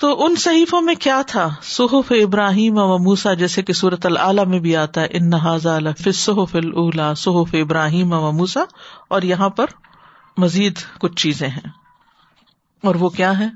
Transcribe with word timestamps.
تو 0.00 0.24
ان 0.24 0.36
صحیفوں 0.36 0.80
میں 0.80 0.94
کیا 0.94 1.22
تھا؟ 1.26 1.48
صحف 1.62 2.12
ابراہیم 2.22 2.78
و 2.78 2.98
موسا 2.98 3.34
جیسے 3.34 3.62
کہ 3.62 3.72
صورت 3.72 4.06
العلیٰ 4.06 4.46
میں 4.46 4.58
بھی 4.58 4.76
آتا 4.76 5.00
ہے، 5.00 5.06
ان 5.10 5.30
صحف 6.12 6.56
اللہ 6.56 7.14
صحف 7.16 7.54
ابراہیم 7.54 8.12
و 8.12 8.32
موسا 8.32 8.60
اور 9.08 9.22
یہاں 9.22 9.48
پر 9.48 9.66
مزید 10.36 10.76
کچھ 10.98 11.16
چیزیں 11.16 11.48
ہیں۔ 11.48 11.68
اور 12.82 12.94
وہ 12.94 13.08
کیا 13.08 13.38
ہے 13.38 13.48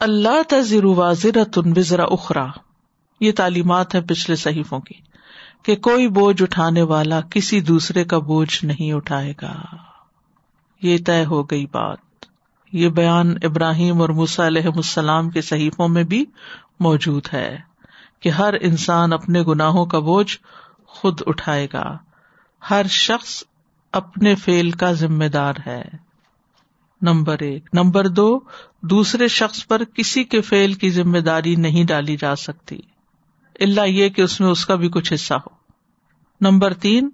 اللہ 0.00 0.42
تذر 0.48 0.84
واضر 0.84 1.44
تن 1.44 1.72
وزرا 1.76 2.04
اخرا 2.04 2.46
یہ 3.20 3.32
تعلیمات 3.36 3.94
ہے 3.94 4.00
پچھلے 4.00 4.36
صحیفوں 4.36 4.80
کی، 4.80 4.94
کہ 5.62 5.76
کوئی 5.76 6.08
بوجھ 6.08 6.42
اٹھانے 6.42 6.82
والا 6.82 7.20
کسی 7.20 7.60
دوسرے 7.60 8.04
کا 8.04 8.18
بوجھ 8.18 8.64
نہیں 8.64 8.92
اٹھائے 8.92 9.34
گا۔ 9.42 9.54
یہ 10.82 10.98
طے 11.06 11.24
ہو 11.24 11.42
گئی 11.42 11.66
بات۔ 11.66 12.07
یہ 12.72 12.88
بیان 12.88 13.34
ابراہیم 13.42 14.00
اور 14.00 14.08
موسا 14.08 14.46
علیہ 14.46 14.66
السلام 14.66 15.30
کے 15.30 15.40
صحیفوں 15.40 15.88
میں 15.88 16.04
بھی 16.04 16.24
موجود 16.80 17.22
ہے 17.32 17.58
کہ 18.20 18.28
ہر 18.28 18.54
انسان 18.60 19.12
اپنے 19.12 19.42
گناہوں 19.42 19.86
کا 19.86 19.98
بوجھ 19.98 20.38
خود 20.86 21.20
اٹھائے 21.26 21.66
گا۔ 21.72 21.98
ہر 22.70 22.86
شخص 22.86 23.44
اپنے 23.92 24.34
فیل 24.34 24.70
کا 24.70 24.92
ذمہ 24.92 25.24
دار 25.24 25.54
ہے۔ 25.66 25.84
نمبر 27.02 27.36
ایک۔ 27.40 27.68
نمبر 27.72 28.08
دو، 28.08 28.40
دوسرے 28.82 29.28
شخص 29.28 29.66
پر 29.66 29.84
کسی 29.84 30.24
کے 30.24 30.40
فیل 30.40 30.74
کی 30.74 30.90
ذمہ 30.90 31.18
داری 31.18 31.56
نہیں 31.56 31.84
ڈالی 31.84 32.16
جا 32.16 32.36
سکتی۔ 32.36 32.80
اللہ 33.60 33.80
یہ 33.80 34.08
کہ 34.08 34.22
اس 34.22 34.40
میں 34.40 34.48
اس 34.48 34.66
کا 34.66 34.74
بھی 34.74 34.88
کچھ 34.88 35.12
حصہ 35.12 35.34
ہو۔ 35.34 35.48
نمبر 36.40 36.74
تین، 36.74 37.10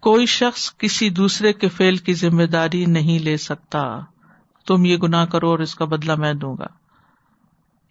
کوئی 0.00 0.26
شخص 0.26 0.76
کسی 0.78 1.10
دوسرے 1.10 1.52
کے 1.52 1.68
فیل 1.68 1.96
کی 1.96 2.14
ذمہ 2.14 2.42
داری 2.42 2.84
نہیں 2.84 3.18
لے 3.18 3.36
سکتا۔ 3.36 3.98
تم 4.66 4.84
یہ 4.84 4.96
گنا 4.96 5.24
کرو 5.24 5.50
اور 5.50 5.58
اس 5.58 5.74
کا 5.74 5.84
بدلا 5.84 6.14
میں 6.14 6.34
دوں 6.34 6.56
گا۔ 6.58 6.66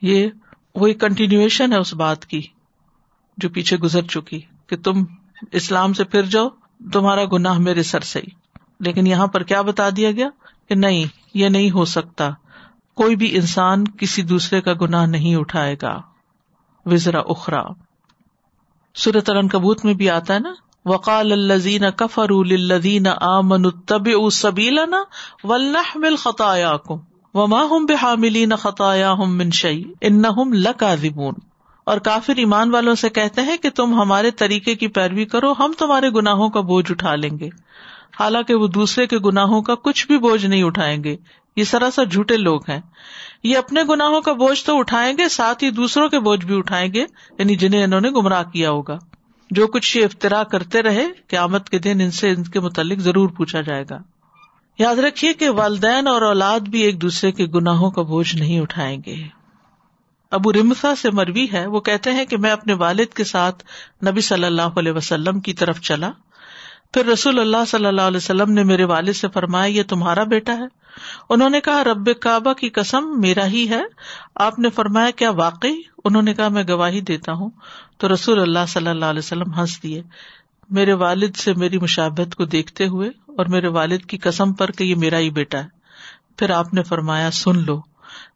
یہ 0.02 0.28
وہی 0.76 0.94
کنٹینیوشن 0.94 1.74
ہے 1.74 1.78
اس 1.78 1.94
بات 1.94 2.26
کی 2.26 2.42
جو 3.38 3.50
پیچھے 3.50 3.78
گزر 3.78 4.02
چکی 4.02 4.42
کہ 4.68 4.78
تم 4.78 5.04
اسلام 5.52 5.94
سے 5.94 6.04
پھر 6.04 6.24
جاؤ، 6.24 6.50
تمہارا 6.94 7.22
گناہ 7.34 7.58
میرے 7.58 7.84
سر 7.84 8.00
سے 8.00 8.20
ہی۔ 8.20 8.60
لیکن 8.80 9.08
یہاں 9.08 9.28
پر 9.28 9.44
کیا 9.44 9.62
بتا 9.62 9.90
دیا 9.98 10.12
گیا؟ 10.12 10.30
کہ 10.70 10.76
نہیں، 10.76 11.06
یہ 11.34 11.50
نہیں 11.50 11.72
ہو 11.72 11.86
سکتا۔ 11.86 12.30
کوئی 12.96 13.16
بھی 13.16 13.36
انسان 13.36 13.88
کسی 13.88 14.22
دوسرے 14.22 14.62
کا 14.62 14.74
گناہ 14.82 15.06
نہیں 15.06 15.36
اٹھائے 15.36 15.76
گا۔ 15.82 16.02
وزرا 16.86 17.20
اخرا۔ 17.20 17.64
سورت 18.96 19.30
کبوت 19.52 19.86
میں 19.86 19.94
بھی 19.94 20.10
آتا 20.10 20.34
ہے 20.34 20.40
نا؟ 20.40 20.54
وقال 20.86 21.32
الزین 21.32 21.92
کفر 21.96 22.30
الدین 22.30 23.08
آمن 23.22 23.70
تب 23.70 24.30
سبیلنا 24.32 24.98
ولنحمل 25.44 26.16
خطاياكم 26.16 26.98
وما 27.34 27.64
هم 27.64 27.86
بحاملين 27.86 28.56
خطاياهم 28.56 29.38
من 29.38 29.52
شيء 29.52 29.84
انهم 30.02 30.54
لكاذبون 30.54 31.34
اور 31.84 31.98
کافر 31.98 32.34
ایمان 32.38 32.70
والوں 32.70 32.96
سے 32.96 33.10
کہتے 33.10 33.42
ہیں 33.42 33.58
کہ 33.58 33.70
تم 33.70 34.02
ہمارے 34.02 34.32
طریقے 34.32 34.76
کی 34.76 34.88
پیروی 34.88 35.26
کرو، 35.26 35.52
ہم 35.52 35.72
تمہارے 35.78 36.10
گناہوں 36.10 36.50
کا 36.50 36.62
بوجھ 36.62 36.92
اٹھا 36.92 37.16
لیں 37.16 37.40
گے۔ 37.40 37.50
حالانکہ 38.20 38.56
وہ 38.56 38.68
دوسرے 38.68 39.08
کے 39.08 39.18
گناہوں 39.18 39.62
کا 39.62 39.76
کچھ 39.76 40.08
بھی 40.08 40.18
بوجھ 40.18 40.46
نہیں 40.46 40.64
اٹھائیں 40.64 41.04
گے۔ 41.04 41.16
یہ 41.56 41.64
سراسر 41.64 42.06
جھوٹے 42.06 42.38
لوگ 42.38 42.62
ہیں۔ 42.70 42.82
یہ 43.44 43.58
اپنے 43.58 43.84
گناہوں 43.90 44.22
کا 44.22 44.34
بوجھ 44.34 44.66
تو 44.66 44.80
اٹھائیں 44.80 45.18
گے، 45.18 45.30
ساتھ 45.30 45.64
ہی 45.64 45.70
دوسروں 45.70 46.10
کے 46.10 46.20
بوجھ 46.20 46.46
بھی 46.46 46.58
اٹھائیں 46.58 46.94
گے 46.94 47.06
یعنی 47.40 47.56
جنہیں 47.56 47.84
انہوں 47.84 48.02
نے 48.02 48.10
گمراہ 48.10 48.44
کیا 48.44 48.72
ہوگا۔ 48.72 48.98
جو 49.52 49.68
کچھ 49.68 49.98
یہ 49.98 50.06
افطرا 50.06 50.44
کرتے 50.44 50.82
رہے، 50.82 51.08
قیامت 51.28 51.70
کے 51.70 51.80
دن 51.80 51.98
ان 52.02 52.12
سے 52.12 52.30
ان 52.30 52.44
کے 52.44 52.60
متعلق 52.60 53.00
ضرور 53.00 53.30
پوچھا 53.30 53.62
جائے 53.62 53.84
گا۔ 53.90 53.98
یاد 54.80 54.96
رکھیے 54.96 55.34
کہ 55.34 55.50
والدین 55.50 56.08
اور 56.08 56.22
اولاد 56.22 56.60
بھی 56.60 56.80
ایک 56.82 57.02
دوسرے 57.02 57.32
کے 57.32 57.46
گناہوں 57.46 57.92
کا 57.92 58.02
بوجھ 58.02 58.36
نہیں 58.36 58.60
اٹھائیں 58.60 59.02
گے۔ 59.06 59.16
ابو 60.32 60.54
رمسا 60.54 60.96
سے 60.96 61.12
مروی 61.12 61.48
ہے، 61.54 61.66
وہ 61.66 61.80
کہتے 61.80 62.12
ہیں 62.12 62.26
کہ 62.26 62.38
میں 62.38 62.52
اپنے 62.52 62.74
والد 62.74 63.14
کے 63.14 63.24
ساتھ 63.24 63.64
نبی 64.08 64.22
صلی 64.22 64.44
اللہ 64.44 64.62
علیہ 64.62 64.92
وسلم 64.92 65.40
کی 65.40 65.54
طرف 65.54 65.82
چلا۔ 65.82 66.12
پھر 66.94 67.06
رسول 67.06 67.40
اللہ 67.40 67.66
صلی 67.68 67.86
اللہ 67.86 68.02
علیہ 68.02 68.18
وسلم 68.18 68.52
نے 68.52 68.64
میرے 68.64 68.84
والد 68.84 69.14
سے 69.14 69.28
فرمایا، 69.34 69.66
یہ 69.66 69.84
تمہارا 69.84 70.24
بیٹا 70.24 70.54
ہے۔ 70.54 70.66
انہوں 71.30 71.50
نے 71.50 71.62
کہا، 71.62 71.84
رب 71.84 72.10
کعبہ 72.20 72.54
کی 72.54 72.70
قسم، 72.70 73.20
میرا 73.20 73.46
ہی 73.46 73.70
ہے۔ 73.70 73.82
آپ 74.36 74.60
نے 74.60 74.70
فرمایا، 74.70 75.12
کیا 75.12 75.30
واقعی؟ 75.30 75.76
انہوں 76.06 76.22
نے 76.22 76.34
کہا، 76.34 76.48
میں 76.48 76.64
گواہی 76.70 77.02
دیتا 77.02 77.34
ہوں۔ 77.34 77.50
تو 78.00 78.14
رسول 78.14 78.40
اللہ 78.40 78.60
صلی 78.68 78.88
اللہ 78.88 79.06
علیہ 79.06 79.20
وسلم 79.20 79.54
ہنس 79.54 79.84
دیے۔ 79.84 80.04
میرے 80.70 80.94
والد 80.94 81.36
سے 81.36 81.54
میری 81.54 81.78
مشابت 81.78 82.36
کو 82.36 82.46
دیکھتے 82.46 82.88
ہوئے 82.88 83.10
اور 83.10 83.46
میرے 83.46 83.68
والد 83.68 84.06
کی 84.06 84.18
قسم 84.18 84.54
پر 84.54 84.72
کہ 84.72 84.84
یہ 84.84 84.96
میرا 84.96 85.18
ہی 85.18 85.30
بیٹا 85.30 85.64
ہے۔ 85.64 85.68
پھر 86.38 86.50
آپ 86.50 86.74
نے 86.74 86.84
فرمایا، 86.84 87.32
سن 87.32 87.64
لو، 87.64 87.82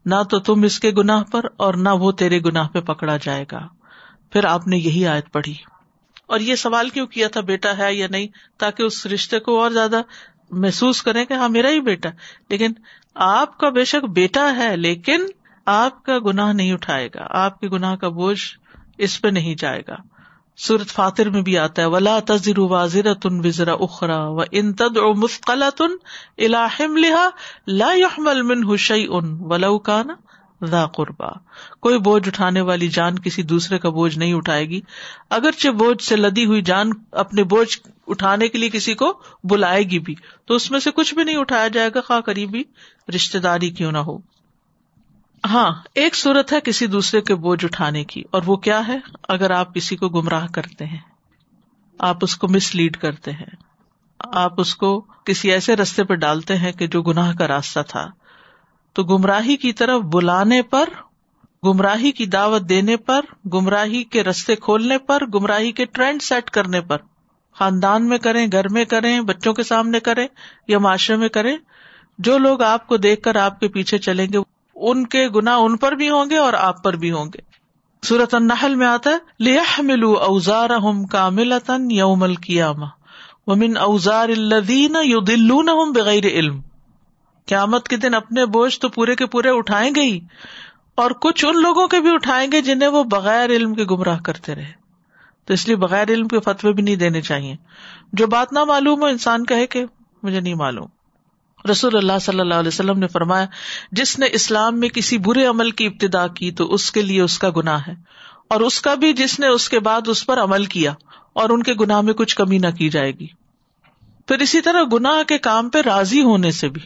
نہ 0.06 0.16
تو 0.30 0.40
تم 0.40 0.64
اس 0.64 0.80
کے 0.80 0.92
گناہ 0.92 1.24
پر 1.24 1.42
اور 1.58 1.74
نہ 1.74 1.90
وہ 1.90 2.12
تیرے 2.12 2.40
گناہ 2.40 2.68
پہ 2.68 2.80
پکڑا 2.80 3.18
جائے 3.18 3.46
گا۔ 3.52 3.68
پھر 4.32 4.46
آپ 4.46 4.68
نے 4.68 4.78
یہی 4.78 5.08
آیت 5.08 5.32
پڑھی۔ 5.32 5.54
اور 6.28 6.40
یہ 6.40 6.56
سوال 6.56 6.90
کیوں 6.90 7.08
کیا 7.08 7.28
تھا، 7.28 7.42
بیٹا 7.42 7.78
ہے 7.78 7.96
یا 7.96 8.08
نہیں؟ 8.10 8.28
تاکہ 8.58 8.84
اس 8.84 9.06
رشتے 9.06 9.40
کو 9.40 9.62
اور 9.62 9.72
زیادہ 9.72 10.02
محسوس 10.52 11.02
کریں 11.02 11.26
کہ 11.26 11.34
ہاں 11.34 11.50
میرا 11.50 11.70
ہی 11.70 11.80
بیٹا 11.80 12.10
لیکن 12.50 12.72
آپ 13.16 13.58
کا 13.58 13.70
بے 13.70 13.86
شک 13.86 14.10
بیٹا 14.10 14.56
ہے، 14.56 14.78
لیکن 14.78 15.26
آپ 15.66 16.06
کا 16.06 16.20
گناہ 16.26 16.54
نہیں 16.54 16.74
اٹھائے 16.74 17.08
گا۔ 17.08 17.28
آپ 17.30 17.60
کے 17.60 17.68
گناہ 17.68 17.96
کا 17.96 18.10
بوجھ 18.10 18.42
اس 18.98 19.22
پہ 19.22 19.28
نہیں 19.28 19.56
جائے 19.56 19.82
گا۔ 19.88 19.96
سورت 20.58 20.88
فاتر 20.88 21.30
میں 21.30 21.42
بھی 21.42 21.58
آتا 21.58 21.82
ہے، 21.82 21.88
ولا 21.88 22.20
تذر 22.26 22.60
واضر 22.60 23.14
تن 23.14 23.46
وزرا 23.46 23.74
اخرا 23.74 24.28
و 24.28 24.42
ان 24.52 24.74
تد 24.74 24.98
او 24.98 25.14
مسقلا 25.14 25.70
تن 25.70 25.96
الحم 26.38 26.98
لہا 26.98 27.30
لا 27.68 27.94
يحمل 27.94 28.42
من 28.42 28.74
حشی 28.74 29.06
ان 29.10 29.38
ولو 29.40 29.80
کانا 29.80 30.14
ذا 30.66 30.86
قربا 30.86 31.30
کوئی 31.80 31.98
بوجھ 31.98 32.28
اٹھانے 32.28 32.62
والی 32.62 32.88
جان 32.88 33.20
کسی 33.20 33.44
دوسرے 33.44 33.80
کا 33.80 33.90
بوجھ 33.90 34.18
نہیں 34.18 34.34
اٹھائے 34.34 34.70
گی۔ 34.70 34.82
اگرچہ 35.30 35.70
بوجھ 35.70 36.04
سے 36.04 36.16
لدی 36.16 36.46
ہوئی 36.46 36.62
جان 36.62 36.90
اپنے 37.12 37.44
بوجھ 37.44 37.80
اٹھانے 38.08 38.48
کے 38.48 38.58
لیے 38.58 38.70
کسی 38.70 38.94
کو 38.94 39.22
بلائے 39.44 39.84
گی 39.84 40.00
بھی، 40.00 40.16
تو 40.46 40.56
اس 40.56 40.72
میں 40.72 40.80
سے 40.80 40.92
کچھ 40.92 41.16
بھی 41.16 41.24
نہیں 41.24 41.38
اٹھایا 41.38 41.68
جائے 41.68 41.90
گا، 41.96 42.02
خواہ 42.02 42.22
قریبی 42.22 42.64
رشتے 43.16 43.40
داری 43.40 43.70
کیوں 43.70 43.92
نہ 43.92 43.98
ہو۔ 43.98 44.33
ہاں 45.44 45.72
ایک 45.94 46.16
صورت 46.16 46.54
ہے 46.54 46.60
کسی 46.62 46.86
دوسرے 46.88 47.22
کے 47.22 47.36
بوجھ 47.36 47.64
اٹھانے 47.66 48.04
کی، 48.04 48.24
اور 48.32 48.42
وہ 48.46 48.56
کیا 48.56 48.88
ہے؟ 48.88 48.98
اگر 49.30 49.52
آپ 49.52 49.74
کسی 49.76 49.96
کو 49.96 50.10
گمراہ 50.10 50.48
کرتے 50.48 50.86
ہیں، 50.86 51.00
آپ 52.00 52.18
اس 52.22 52.36
کو 52.36 52.48
مس 52.48 52.74
لیڈ 52.76 52.98
کرتے 52.98 53.32
ہیں، 53.32 53.56
آپ 54.20 54.60
اس 54.62 54.76
کو 54.76 55.00
کسی 55.26 55.52
ایسے 55.52 55.76
رستے 55.76 56.04
پہ 56.04 56.16
ڈالتے 56.16 56.58
ہیں 56.58 56.72
کہ 56.72 56.88
جو 56.88 57.02
گناہ 57.02 57.34
کا 57.36 57.48
راستہ 57.48 57.80
تھا۔ 57.88 58.08
تو 58.96 59.04
گمراہی 59.04 59.56
کی 59.58 59.74
طرف 59.74 60.02
بلانے 60.02 60.62
پر، 60.62 60.90
گمراہی 61.64 62.12
کی 62.12 62.26
دعوت 62.26 62.70
دینے 62.70 62.98
پر، 62.98 63.26
گمراہی 63.54 64.04
کے 64.04 64.24
رستے 64.24 64.56
کھولنے 64.56 64.98
پر، 64.98 65.26
گمراہی 65.26 65.72
کے 65.72 65.86
ٹرینڈ 65.86 66.22
سیٹ 66.22 66.50
کرنے 66.50 66.82
پر۔ 66.82 66.98
خاندان 67.56 68.08
میں 68.10 68.18
کریں، 68.18 68.46
گھر 68.52 68.70
میں 68.70 68.86
کریں، 68.86 69.20
بچوں 69.22 69.54
کے 69.54 69.64
سامنے 69.64 70.00
کریں 70.00 70.28
یا 70.68 70.80
معاشرے 70.80 71.16
میں 71.16 71.30
کریں، 71.30 71.56
جو 72.20 72.38
لوگ 72.38 72.62
آپ 72.62 72.88
کو 72.88 72.98
دیکھ 72.98 73.22
کر 73.22 73.36
آپ 73.36 73.60
کے 73.60 73.68
پیچھے 73.68 73.98
چلیں 73.98 74.28
گے 74.34 74.38
ان 74.76 75.06
کے 75.06 75.28
گنا 75.28 75.56
ان 75.56 75.78
پر 75.78 75.92
بھی 75.92 76.10
ہوں 76.10 76.30
گے 76.30 76.38
اور 76.38 76.54
آپ 76.54 76.84
پر 76.84 76.94
بھی 76.94 77.12
ہوں 77.12 77.26
گے۔ 77.26 77.42
سورت 78.04 78.34
النحل 78.34 78.76
میں 78.76 78.88
آتا 78.88 79.10
ہے 79.10 79.18
لیا 79.40 79.64
ملو 79.80 80.14
اوزار 80.14 80.70
ہم 80.70 81.06
کا 81.06 81.30
ملتن 81.30 81.88
ومن 83.48 83.78
اوزار 83.78 84.30
الدین 84.30 84.96
یو 85.04 85.20
دلو 85.20 85.62
نہ 85.62 85.72
بغیر 85.96 86.26
علم۔ 86.26 86.62
قیامت 87.48 87.88
کے 87.88 87.98
دن 87.98 88.14
اپنے 88.14 88.46
بوجھ 88.46 88.80
تو 88.80 88.90
پورے 88.90 89.16
کے 89.16 89.26
پورے 89.26 89.50
اٹھائیں 89.50 89.92
گے 89.96 90.02
ہی، 90.02 90.20
اور 90.96 91.12
کچھ 91.12 91.46
ان 91.46 91.62
لوگوں 91.62 91.88
کے 91.88 92.00
بھی 92.00 92.14
اٹھائیں 92.14 92.52
گے 92.52 92.62
جنہیں 92.62 92.90
وہ 92.90 93.04
بغیر 93.04 93.50
علم 93.50 93.74
کے 93.74 93.84
گمراہ 93.84 94.20
کرتے 94.20 94.56
رہے۔ 94.56 94.72
تو 95.46 95.54
اس 95.54 95.68
لیے 95.68 95.76
بغیر 95.76 96.10
علم 96.10 96.28
کے 96.28 96.40
فتوی 96.40 96.74
بھی 96.74 96.84
نہیں 96.84 96.96
دینے 96.96 97.22
چاہیے۔ 97.22 97.56
جو 98.14 98.28
بات 98.28 98.54
نہ 98.54 98.64
معلوم 98.64 99.02
ہو، 99.02 99.06
انسان 99.06 99.46
کہے 99.46 99.68
کہ 99.68 99.86
مجھے 100.24 100.40
نہیں 100.40 100.54
معلوم۔ 100.54 100.88
رسول 101.72 101.98
اللہ 101.98 102.20
صلی 102.22 102.40
اللہ 102.40 102.54
علیہ 102.54 102.68
وسلم 102.68 103.00
نے 103.00 103.08
فرمایا، 103.08 103.46
جس 103.92 104.20
نے 104.20 104.28
اسلام 104.32 104.80
میں 104.80 104.90
کسی 104.90 105.18
برے 105.18 105.46
عمل 105.46 105.72
کی 105.72 105.86
ابتدا 105.86 106.28
کی 106.28 106.52
تو 106.52 106.74
اس 106.74 106.92
کے 106.92 107.02
لیے 107.02 107.22
اس 107.22 107.40
کا 107.40 107.50
گناہ 107.50 107.80
ہے۔ 107.88 107.94
اور 108.50 108.62
اس 108.62 108.82
کا 108.82 108.96
بھی 108.96 109.14
جس 109.14 109.40
نے 109.40 109.48
اس 109.48 109.70
کے 109.70 109.80
بعد 109.80 110.08
اس 110.08 110.26
پر 110.26 110.42
عمل 110.42 110.66
کیا، 110.66 110.94
اور 111.34 111.50
ان 111.50 111.64
کے 111.64 111.74
گناہ 111.74 112.02
میں 112.02 112.14
کچھ 112.14 112.36
کمی 112.36 112.58
نہ 112.58 112.68
کی 112.68 112.90
جائے 112.90 113.12
گی۔ 113.12 113.28
پھر 114.28 114.40
اسی 114.40 114.62
طرح 114.62 114.84
گناہ 114.94 115.24
کے 115.24 115.38
کام 115.38 115.70
پہ 115.70 115.82
راضی 115.86 116.22
ہونے 116.22 116.52
سے 116.52 116.70
بھی۔ 116.70 116.82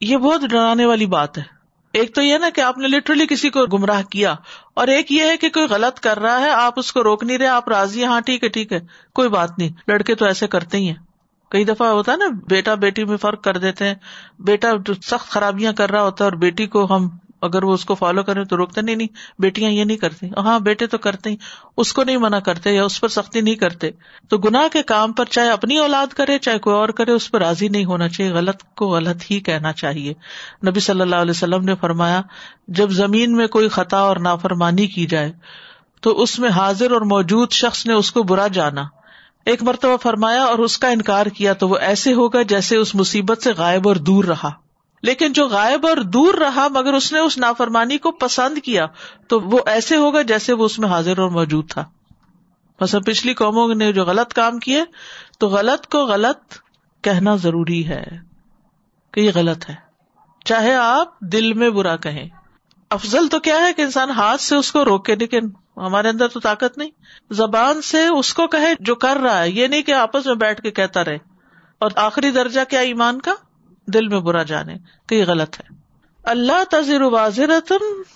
یہ 0.00 0.16
بہت 0.16 0.40
ڈرانے 0.40 0.86
والی 0.86 1.06
بات 1.06 1.38
ہے۔ 1.38 1.42
ایک 1.92 2.14
تو 2.14 2.22
یہ 2.22 2.38
نا 2.38 2.50
کہ 2.50 2.60
آپ 2.60 2.78
نے 2.78 2.88
لٹرلی 2.88 3.26
کسی 3.26 3.50
کو 3.50 3.66
گمراہ 3.66 4.02
کیا، 4.02 4.34
اور 4.74 4.88
ایک 4.88 5.12
یہ 5.12 5.22
ہے 5.22 5.36
کہ 5.36 5.48
کوئی 5.48 5.66
غلط 5.66 6.00
کر 6.00 6.18
رہا 6.18 6.40
ہے، 6.40 6.50
آپ 6.50 6.78
اس 6.78 6.92
کو 6.92 7.02
روک 7.02 7.24
نہیں 7.24 7.38
رہے، 7.38 7.46
آپ 7.46 7.68
راضی 7.68 8.04
ہاں 8.04 8.20
ٹھیک 8.20 8.44
ہے 8.44 8.48
ٹھیک 8.48 8.72
ہے، 8.72 8.78
کوئی 9.14 9.28
بات 9.28 9.58
نہیں، 9.58 9.70
لڑکے 9.88 10.14
تو 10.14 10.24
ایسے 10.24 10.46
کرتے 10.46 10.78
ہی 10.78 10.88
ہیں۔ 10.88 11.11
کئی 11.52 11.64
دفعہ 11.64 11.88
ہوتا 11.88 12.12
ہے 12.12 12.16
نا، 12.16 12.24
بیٹا 12.48 12.74
بیٹی 12.74 13.04
میں 13.04 13.16
فرق 13.16 13.42
کر 13.42 13.56
دیتے 13.56 13.84
ہیں۔ 13.86 13.94
بیٹا 14.38 14.92
سخت 15.02 15.30
خرابیاں 15.30 15.72
کر 15.72 15.90
رہا 15.90 16.02
ہوتا 16.02 16.24
ہے 16.24 16.30
اور 16.30 16.38
بیٹی 16.38 16.66
کو 16.66 16.96
ہم 16.96 17.08
اگر 17.42 17.64
وہ 17.64 17.72
اس 17.72 17.84
کو 17.84 17.94
فالو 17.94 18.22
کرے 18.22 18.44
تو 18.44 18.56
روکتے 18.56 18.80
نہیں 18.80 18.96
نہیں، 18.96 19.08
بیٹیاں 19.38 19.70
یہ 19.70 19.84
نہیں 19.84 19.96
کرتی۔ 19.96 20.28
ہاں 20.36 20.60
بیٹے 20.60 20.86
تو 20.86 20.98
کرتے 20.98 21.30
ہی۔ 21.30 21.36
اس 21.76 21.92
کو 21.92 22.04
نہیں 22.04 22.16
منع 22.16 22.38
کرتے 22.38 22.70
یا 22.70 22.84
اس 22.84 23.00
پر 23.00 23.08
سختی 23.08 23.40
نہیں 23.40 23.54
کرتے۔ 23.54 23.90
تو 24.28 24.38
گناہ 24.38 24.68
کے 24.72 24.82
کام 24.82 25.12
پر 25.12 25.24
چاہے 25.24 25.50
اپنی 25.50 25.78
اولاد 25.78 26.06
کرے، 26.06 26.38
چاہے 26.38 26.58
کوئی 26.58 26.76
اور 26.76 26.88
کرے، 26.88 27.12
اس 27.12 27.30
پر 27.30 27.40
راضی 27.40 27.68
نہیں 27.68 27.84
ہونا 27.84 28.08
چاہیے۔ 28.08 28.32
غلط 28.32 28.62
کو 28.76 28.86
غلط 28.88 29.22
ہی 29.30 29.40
کہنا 29.40 29.72
چاہیے۔ 29.72 30.14
نبی 30.66 30.80
صلی 30.80 31.00
اللہ 31.00 31.16
علیہ 31.16 31.30
وسلم 31.30 31.64
نے 31.64 31.74
فرمایا، 31.74 32.22
جب 32.68 32.90
زمین 32.90 33.36
میں 33.36 33.46
کوئی 33.46 33.68
خطا 33.68 33.98
اور 33.98 34.16
نافرمانی 34.16 34.86
کی 34.86 35.06
جائے، 35.06 35.32
تو 36.00 36.22
اس 36.22 36.38
میں 36.38 36.48
حاضر 36.48 36.90
اور 36.90 37.00
موجود 37.00 37.52
شخص 37.52 37.86
نے 37.86 37.92
اس 37.92 38.12
کو 38.12 38.22
برا 38.22 38.46
جانا۔ 38.46 39.01
ایک 39.44 39.62
مرتبہ 39.62 39.96
فرمایا 39.96 40.42
اور 40.42 40.58
اس 40.58 40.78
کا 40.78 40.88
انکار 40.88 41.26
کیا 41.26 41.52
تو 41.52 41.68
وہ 41.68 41.76
ایسے 41.76 42.12
ہوگا 42.12 42.42
جیسے 42.42 42.76
اس 42.76 42.94
مصیبت 42.94 43.42
سے 43.42 43.52
غائب 43.52 43.88
اور 43.88 43.96
دور 43.96 44.24
رہا۔ 44.24 44.50
لیکن 45.02 45.32
جو 45.32 45.48
غائب 45.48 45.86
اور 45.86 45.96
دور 45.96 46.34
رہا 46.34 46.68
مگر 46.68 46.92
اس 46.92 47.12
نے 47.12 47.18
اس 47.18 47.38
نافرمانی 47.38 47.98
کو 47.98 48.10
پسند 48.10 48.58
کیا 48.58 48.86
تو 49.28 49.40
وہ 49.40 49.58
ایسے 49.66 49.96
ہوگا 49.96 50.22
جیسے 50.22 50.52
وہ 50.52 50.64
اس 50.64 50.78
میں 50.78 50.88
حاضر 50.88 51.18
اور 51.18 51.30
موجود 51.30 51.70
تھا۔ 51.70 51.84
بس 52.80 52.96
پچھلی 53.06 53.34
قوموں 53.34 53.74
نے 53.74 53.92
جو 53.92 54.04
غلط 54.04 54.32
کام 54.32 54.58
کیے 54.58 54.84
تو 55.38 55.48
غلط 55.48 55.86
کو 55.86 55.98
غلط 55.98 56.54
کہنا 57.02 57.36
ضروری 57.36 57.88
ہے 57.88 58.04
کہ 59.12 59.20
یہ 59.20 59.30
غلط 59.34 59.70
ہے۔ 59.70 59.74
چاہے 60.44 60.74
آپ 60.74 61.20
دل 61.20 61.52
میں 61.52 61.70
برا 61.70 61.96
کہیں۔ 61.96 62.28
افضل 62.90 63.28
تو 63.28 63.40
کیا 63.40 63.56
ہے 63.58 63.72
کہ 63.72 63.82
انسان 63.82 64.10
ہاتھ 64.10 64.40
سے 64.40 64.56
اس 64.56 64.72
کو 64.72 64.84
روکے 64.84 65.14
لیکن 65.14 65.40
ہمارے 65.76 66.08
اندر 66.08 66.28
تو 66.28 66.40
طاقت 66.40 66.78
نہیں۔ 66.78 66.90
زبان 67.30 67.82
سے 67.82 68.06
اس 68.06 68.34
کو 68.34 68.46
کہے 68.46 68.74
جو 68.80 68.94
کر 68.94 69.16
رہا 69.16 69.42
ہے، 69.42 69.50
یہ 69.50 69.66
نہیں 69.66 69.82
کہ 69.82 69.92
آپس 69.92 70.26
میں 70.26 70.34
بیٹھ 70.34 70.62
کے 70.62 70.70
کہتا 70.70 71.04
رہے۔ 71.04 71.16
اور 71.78 71.90
آخری 71.96 72.30
درجہ 72.30 72.60
کیا 72.68 72.80
ایمان 72.80 73.20
کا؟ 73.20 73.34
دل 73.86 74.08
میں 74.08 74.20
برا 74.20 74.42
جانے، 74.42 74.74
کہ 75.08 75.14
یہ 75.14 75.24
غلط 75.26 75.60
ہے۔ 75.60 75.82
اللہ 76.24 76.64
تذر 76.70 77.00
واضر 77.00 77.50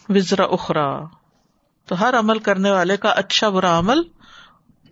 وزرا 0.08 0.44
اخرا 0.44 1.00
تو 1.86 2.00
ہر 2.00 2.18
عمل 2.18 2.38
کرنے 2.38 2.70
والے 2.70 2.96
کا 2.96 3.08
اچھا 3.08 3.48
برا 3.48 3.78
عمل 3.78 4.00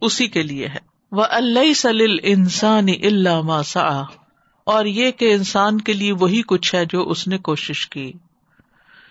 اسی 0.01 0.29
کے 0.29 0.43
لیے 0.43 0.69
ہے۔ 0.69 0.95
وہ 1.13 1.25
اللہ 1.31 1.73
سلیل 1.73 2.19
انسانی 2.23 3.07
اللہ 3.07 3.41
ماسا 3.41 4.03
اور 4.65 4.85
یہ 4.85 5.11
کہ 5.11 5.33
انسان 5.33 5.81
کے 5.81 5.93
لیے 5.93 6.13
وہی 6.13 6.43
کچھ 6.43 6.75
ہے 6.75 6.85
جو 6.85 7.09
اس 7.09 7.29
نے 7.29 7.39
کوشش 7.39 7.89
کی۔ 7.89 8.13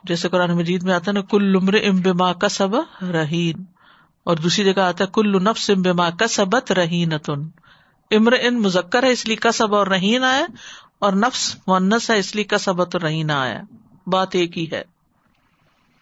جیسے 0.03 0.29
قرآن 0.29 0.51
مجید 0.51 0.83
میں 0.83 0.93
آتا 0.93 1.05
ہے 1.07 1.13
نا، 1.13 1.21
کل 1.21 1.55
عمر 1.55 1.73
ام 1.73 2.01
بما 2.01 2.33
کا 2.33 2.49
سب 2.49 2.75
رہین۔ 3.01 3.63
اور 4.23 4.37
دوسری 4.37 4.73
جگہ 4.73 4.81
آتا 4.81 5.03
ہے، 5.03 5.09
کل 5.13 5.43
نفس 5.43 5.69
ام 5.69 5.81
بما 5.81 6.09
کا 6.09 6.27
سبت 6.27 6.71
رہین 6.71 7.17
تن 7.17 7.41
امر 8.11 8.33
ان 8.41 8.61
مذکر 8.61 9.03
ہے، 9.03 9.11
اس 9.11 9.25
لیے 9.25 9.35
کسب 9.35 9.75
اور 9.75 9.87
رہین 9.87 10.23
آیا۔ 10.23 10.45
اور 10.99 11.13
نفس 11.13 11.55
مونس 11.67 12.09
ہے، 12.09 12.17
اس 12.17 12.35
لیے 12.35 12.43
کسبت 12.43 12.95
اور 12.95 13.01
رہین 13.01 13.31
آیا۔ 13.31 13.61
بات 14.07 14.27
ایک 14.31 14.57
ہی 14.57 14.71
ہے۔ 14.71 14.83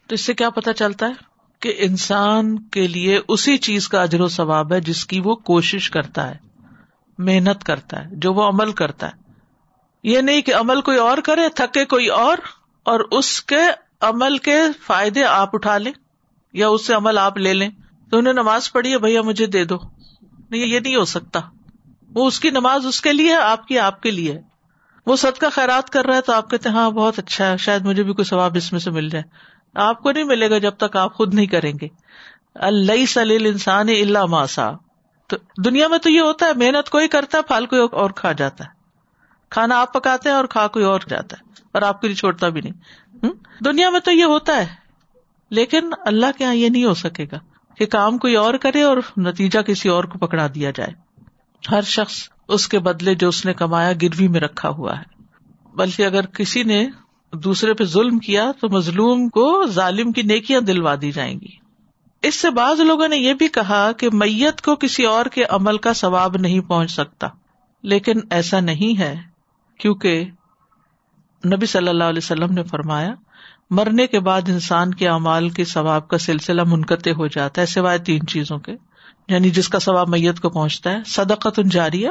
تو 0.08 0.14
اس 0.14 0.22
سے 0.22 0.34
کیا 0.34 0.50
پتا 0.50 0.74
چلتا 0.74 1.08
ہے 1.08 1.12
کہ 1.60 1.74
انسان 1.78 2.60
کے 2.60 2.88
لیے 2.88 3.20
اسی 3.28 3.58
چیز 3.58 3.90
کا 3.90 4.02
اجر 4.02 4.22
و 4.22 4.28
ثواب 4.28 4.74
ہے 4.74 4.82
جس 4.82 5.06
کی 5.06 5.22
وہ 5.24 5.36
کوشش 5.36 5.90
کرتا 5.90 6.30
ہے، 6.30 6.38
محنت 7.18 7.64
کرتا 7.64 8.06
ہے، 8.06 8.10
جو 8.12 8.34
وہ 8.34 8.44
عمل 8.44 8.72
کرتا 8.72 9.08
ہے۔ 9.08 9.32
یہ 10.04 10.22
نہیں 10.22 10.42
کہ 10.42 10.56
عمل 10.56 10.82
کوئی 10.82 10.98
اور 10.98 11.18
کرے، 11.18 11.50
تھکے 11.56 11.86
کوئی 11.86 12.08
اور 12.08 12.38
اور 12.84 13.00
اس 13.00 13.42
کے 13.42 13.81
عمل 14.02 14.38
کے 14.38 14.58
فائدے 14.86 15.24
آپ 15.26 15.56
اٹھا 15.56 15.78
لیں 15.78 15.92
یا 16.54 16.68
اس 16.68 16.86
سے 16.88 16.94
عمل 16.94 17.18
آپ 17.18 17.38
لے 17.38 17.54
لیں 17.54 17.70
تو 18.12 18.18
انہیں 18.18 18.34
نماز 18.34 18.72
پڑھی 18.72 18.92
ہے، 18.92 18.98
بھیا 18.98 19.22
مجھے 19.22 19.46
دے 19.46 19.64
دو۔ 19.66 19.78
نہیں، 20.50 20.66
یہ 20.66 20.80
نہیں 20.80 20.96
ہو 20.96 21.06
سکتا۔ 21.06 21.40
وہ 22.16 22.28
اس 22.28 22.40
کی 22.40 22.50
نماز 22.50 22.86
اس 22.86 23.02
کے 23.02 23.14
لیے 23.14 23.36
آپ 23.36 23.68
کی 23.68 23.80
آپ 23.80 24.02
کے 24.02 24.12
لیے 24.12 24.40
وہ 25.08 25.16
سد 25.16 25.38
کا 25.38 25.50
خیرات 25.50 25.90
کر 25.90 26.06
رہا 26.06 26.16
ہے 26.16 26.22
تو 26.22 26.34
آپ 26.34 26.50
کہتے 26.50 26.70
ہیں 26.70 26.76
ہاں 26.76 26.90
بہت 26.92 27.20
اچھا 27.20 27.48
ہے، 27.48 27.58
شاید 27.58 27.86
مجھے 27.86 28.04
بھی 28.04 28.14
کوئی 28.14 28.26
ثواب 28.26 28.56
اس 28.56 28.72
میں 28.72 28.80
سے 28.80 28.92
مل 28.92 29.10
جائے۔ 29.10 29.24
آپ 29.76 30.02
کو 30.04 30.12
نہیں 30.12 30.24
ملے 30.24 30.50
گا 30.50 30.58
جب 30.58 30.76
تک 30.78 30.96
آپ 30.96 31.14
خود 31.14 31.34
نہیں 31.34 31.46
کریں 31.46 31.72
گے۔ 31.82 31.88
اللہ 32.62 33.06
سلیل 33.06 33.46
انسان 33.46 33.90
اللہ 33.92 34.26
ماسا 34.26 34.70
تو 35.30 35.38
دنیا 35.66 35.88
میں 35.88 35.98
تو 35.98 36.10
یہ 36.10 36.22
ہوتا 36.22 36.46
ہے، 36.46 36.54
محنت 36.56 36.90
کوئی 36.90 37.08
کرتا 37.08 37.38
ہے 37.38 37.44
پھل 37.44 37.66
کوئی 37.66 37.82
اور 37.82 38.10
کھا 38.12 38.32
جاتا 38.32 38.64
ہے۔ 38.64 38.70
کھانا 39.52 39.80
آپ 39.82 39.94
پکاتے 39.94 40.30
ہیں 40.30 40.36
اور 40.36 40.46
کھا 40.46 40.68
کوئی 40.68 40.86
اور 40.86 41.00
جاتا 41.10 41.38
ہے، 41.38 41.64
اور 41.74 41.82
آپ 41.82 42.02
کے 42.02 42.08
لیے 42.08 42.16
چھوڑتا 42.16 42.50
بھی 42.50 42.62
نہیں۔ 42.62 42.74
دنیا 43.66 43.90
میں 43.90 44.00
تو 44.00 44.12
یہ 44.12 44.24
ہوتا 44.24 44.58
ہے، 44.58 44.68
لیکن 45.50 45.90
اللہ 46.06 46.26
کے 46.38 46.44
یہاں 46.44 46.56
یہ 46.56 46.70
نہیں 46.70 46.86
ہو 46.86 46.94
سکے 46.94 47.26
گا 47.32 47.40
کہ 47.76 47.86
کام 47.86 48.18
کوئی 48.18 48.36
اور 48.36 48.54
کرے 48.54 48.82
اور 48.82 48.98
نتیجہ 49.18 49.60
کسی 49.60 49.90
اور 49.90 50.04
کو 50.04 50.20
پکڑا 50.20 50.48
دیا 50.56 50.72
جائے۔ 50.72 50.92
ہر 51.72 51.82
شخص 51.82 52.30
اس 52.48 52.68
کے 52.68 52.80
بدلے 52.80 53.16
جو 53.16 53.28
اس 53.28 53.46
نے 53.46 53.54
کمایا 53.54 53.92
گروی 54.02 54.28
میں 54.28 54.40
رکھا 54.40 54.70
ہوا 54.70 55.00
ہے۔ 55.00 55.24
بلکہ 55.76 56.06
اگر 56.06 56.26
کسی 56.26 56.64
نے 56.64 56.88
دوسرے 57.34 57.74
پہ 57.74 57.84
ظلم 57.84 58.20
کیا 58.20 58.52
تو 58.62 58.70
مظلوم 58.70 59.30
کو 59.30 59.66
ظالم 59.66 60.12
کی 60.12 60.22
نیکیاں 60.22 60.62
دلوا 60.62 60.96
دی 61.02 61.12
جائیں 61.12 61.40
گی۔ 61.40 61.62
اس 62.22 62.36
سے 62.36 62.50
بعض 62.50 62.80
لوگوں 62.80 63.08
نے 63.08 63.18
یہ 63.18 63.34
بھی 63.34 63.48
کہا 63.48 63.92
کہ 63.92 64.10
میت 64.14 64.62
کو 64.62 64.76
کسی 64.76 65.06
اور 65.06 65.26
کے 65.26 65.44
عمل 65.44 65.78
کا 65.78 65.94
ثواب 65.94 66.38
نہیں 66.38 66.60
پہنچ 66.60 66.92
سکتا۔ 66.92 67.28
لیکن 67.84 68.14
ایسا 68.30 68.60
نہیں 68.60 69.00
ہے، 69.00 69.16
کیونکہ 69.80 70.26
نبی 71.46 71.66
صلی 71.66 71.88
اللہ 71.88 72.04
علیہ 72.04 72.22
وسلم 72.24 72.54
نے 72.54 72.64
فرمایا 72.64 73.10
مرنے 73.72 74.08
کے 74.08 74.20
بعد 74.20 74.42
انسان 74.48 74.94
کے 74.94 75.08
اعمال 75.08 75.50
کے 75.50 75.66
ثواب 75.66 76.08
کا 76.08 76.18
سلسلہ 76.18 76.62
منقطع 76.64 77.12
ہو 77.12 77.28
جاتا 77.28 77.62
ہے، 77.62 77.66
سوائے 77.66 77.98
تین 77.98 78.28
چیزوں 78.28 78.60
کے۔ 78.60 78.72
یعنی 79.28 79.50
جس 79.50 79.70
کا 79.70 79.80
ثواب 79.80 80.10
میت 80.10 80.40
کو 80.40 80.50
پہنچتا 80.50 80.92
ہے 80.92 80.98
صدقت 81.06 81.60
جاریہ۔ 81.72 82.10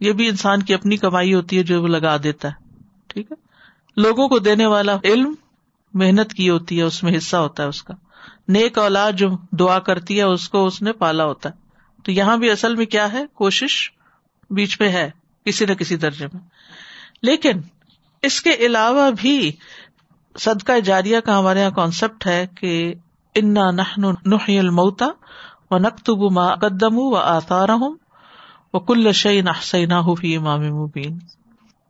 یہ 0.00 0.12
بھی 0.12 0.28
انسان 0.28 0.62
کی 0.62 0.74
اپنی 0.74 0.96
کمائی 0.96 1.34
ہوتی 1.34 1.58
ہے، 1.58 1.62
جو 1.62 1.82
وہ 1.82 1.88
لگا 1.88 2.16
دیتا 2.22 2.48
ہے۔ 2.48 2.80
ٹھیک 3.06 3.32
ہے؟ 3.32 3.36
لوگوں 4.00 4.28
کو 4.28 4.38
دینے 4.38 4.66
والا 4.66 4.96
علم 5.04 5.34
محنت 5.94 6.32
کی 6.32 6.50
ہوتی 6.50 6.78
ہے، 6.78 6.82
اس 6.82 7.02
میں 7.02 7.18
حصہ 7.18 7.36
ہوتا 7.36 7.62
ہے 7.62 7.68
اس 7.68 7.82
کا۔ 7.82 7.94
نیک 8.48 8.78
اولاد 8.78 9.12
جو 9.12 9.28
دعا 9.50 9.78
کرتی 9.78 10.18
ہے، 10.18 10.22
اس 10.22 10.48
کو 10.48 10.66
اس 10.66 10.82
نے 10.82 10.92
پالا 10.92 11.24
ہوتا 11.24 11.48
ہے۔ 11.48 11.54
تو 12.04 12.12
یہاں 12.12 12.36
بھی 12.36 12.50
اصل 12.50 12.74
میں 12.74 12.86
کیا 12.86 13.12
ہے؟ 13.12 13.24
کوشش 13.34 13.90
بیچ 14.50 14.80
میں 14.80 14.88
ہے، 14.88 15.10
کسی 15.44 15.66
نہ 15.66 15.72
کسی 15.72 15.96
درجے 15.96 16.26
میں۔ 16.32 16.40
لیکن 17.22 17.52
اس 18.22 18.40
کے 18.40 18.50
علاوہ 18.54 19.10
بھی 19.16 19.52
صدقہ 20.38 20.80
جاریہ 20.80 21.20
کا 21.20 21.38
ہمارے 21.38 21.60
یہاں 21.60 21.70
کانسیپٹ 21.70 22.26
ہے 22.26 22.46
کہ 22.46 22.94
انا 23.34 23.70
نحن 23.70 24.04
نحی 24.26 24.58
الموتا 24.58 25.06
و 25.70 25.78
نقتب 25.78 26.32
ما 26.32 26.54
قدم 26.54 26.98
و 26.98 27.16
آثار 27.16 27.68
ہوں 27.68 27.96
و 28.72 28.78
کل 28.78 29.12
شعین 29.12 29.48
احسینا 29.48 30.02
فی 30.20 30.36
امام 30.36 30.60
مبین 30.60 31.18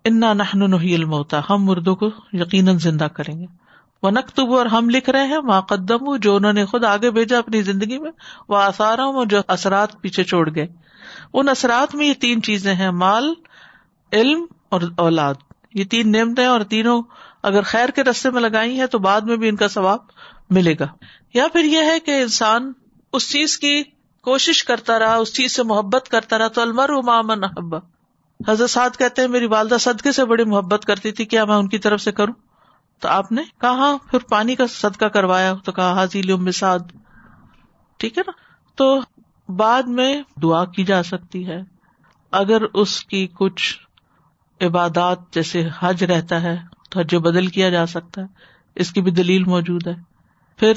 انا 0.04 0.32
نحن 0.32 0.70
نحی 0.70 0.94
الموتا 0.94 1.40
ہم 1.50 1.64
مردوں 1.64 1.96
کو 1.96 2.08
یقیناً 2.32 2.76
زندہ 2.76 3.04
کریں 3.04 3.40
گے۔ 3.40 3.46
وہ 4.02 4.10
نقتب 4.10 4.54
اور 4.54 4.66
ہم 4.66 4.90
لکھ 4.90 5.10
رہے 5.10 5.26
ہیں 5.26 5.38
ماں 5.38 5.60
قدم 5.60 6.16
جو 6.16 6.36
انہوں 6.36 6.52
نے 6.52 6.64
خود 6.64 6.84
آگے 6.84 7.10
بھیجا 7.10 7.38
اپنی 7.38 7.62
زندگی 7.62 7.98
میں 7.98 8.10
وہ 8.48 8.56
آثار 8.56 8.98
ہوں 8.98 9.24
جو 9.24 9.38
اثرات 9.48 10.00
پیچھے 10.00 10.24
چھوڑ 10.24 10.54
گئے۔ 10.54 10.66
ان 11.34 11.48
اثرات 11.48 11.94
میں 11.94 12.06
یہ 12.06 12.14
تین 12.14 12.42
چیزیں 12.42 12.74
ہیں، 12.74 12.90
مال، 12.90 13.34
علم 14.12 14.44
اور 14.68 14.80
اولاد۔ 14.96 15.34
یہ 15.74 15.84
تین 15.84 16.12
نعمتیں 16.12 16.46
اور 16.46 16.60
تینوں 16.60 17.02
اگر 17.44 17.62
خیر 17.62 17.88
کے 17.88 18.02
رستے 18.02 18.30
میں 18.30 18.40
لگائی 18.40 18.80
ہیں 18.80 18.86
تو 18.86 18.98
بعد 18.98 19.20
میں 19.20 19.36
بھی 19.36 19.48
ان 19.48 19.56
کا 19.56 19.68
ثواب 19.68 19.98
ملے 20.50 20.74
گا۔ 20.80 20.86
یا 21.34 21.46
پھر 21.52 21.64
یہ 21.64 21.78
ہے 21.78 22.00
کہ 22.00 22.22
انسان 22.22 22.72
اس 23.12 23.30
چیز 23.30 23.58
کی 23.58 23.82
کوشش 24.22 24.64
کرتا 24.64 24.98
رہا، 24.98 25.14
اس 25.14 25.34
چیز 25.34 25.52
سے 25.52 25.62
محبت 25.62 26.08
کرتا 26.08 26.38
رہا، 26.38 26.48
تو 26.48 26.60
المر 26.60 26.88
امام 26.88 27.44
حبا 27.44 27.78
حضرت 28.48 28.70
سعد 28.70 28.90
کہتے 28.98 29.22
ہیں، 29.22 29.28
میری 29.28 29.46
والدہ 29.46 29.76
صدقے 29.80 30.12
سے 30.12 30.24
بڑی 30.24 30.44
محبت 30.44 30.84
کرتی 30.84 31.12
تھی، 31.12 31.24
کیا 31.24 31.44
میں 31.44 31.54
ان 31.54 31.68
کی 31.68 31.78
طرف 31.78 32.00
سے 32.00 32.12
کروں؟ 32.12 32.34
تو 33.00 33.08
آپ 33.08 33.32
نے 33.32 33.42
کہا، 33.60 33.96
پھر 34.10 34.18
پانی 34.18 34.54
کا 34.54 34.66
صدقہ 34.66 35.04
کروایا، 35.04 35.54
تو 35.64 35.72
کہا 35.72 35.92
حاضی 35.92 36.32
ام 36.32 36.50
سعد۔ 36.50 36.78
ٹھیک 37.96 38.18
ہے 38.18 38.22
نا؟ 38.26 38.32
تو 38.74 39.00
بعد 39.48 39.82
میں 39.82 40.22
دعا 40.42 40.64
کی 40.64 40.84
جا 40.84 41.02
سکتی 41.02 41.46
ہے۔ 41.46 41.58
اگر 42.32 42.62
اس 42.62 43.04
کی 43.04 43.28
کچھ 43.38 43.78
عبادات، 44.60 45.34
جیسے 45.34 45.68
حج 45.80 46.04
رہتا 46.04 46.42
ہے 46.42 46.73
تو 46.94 47.00
حج 47.00 47.14
بدل 47.14 47.46
کیا 47.46 47.70
جا 47.70 47.86
سکتا 47.86 48.20
ہے۔ 48.20 48.26
اس 48.74 48.92
کی 48.92 49.02
بھی 49.02 49.10
دلیل 49.10 49.44
موجود 49.44 49.86
ہے۔ 49.86 49.94
پھر 50.56 50.72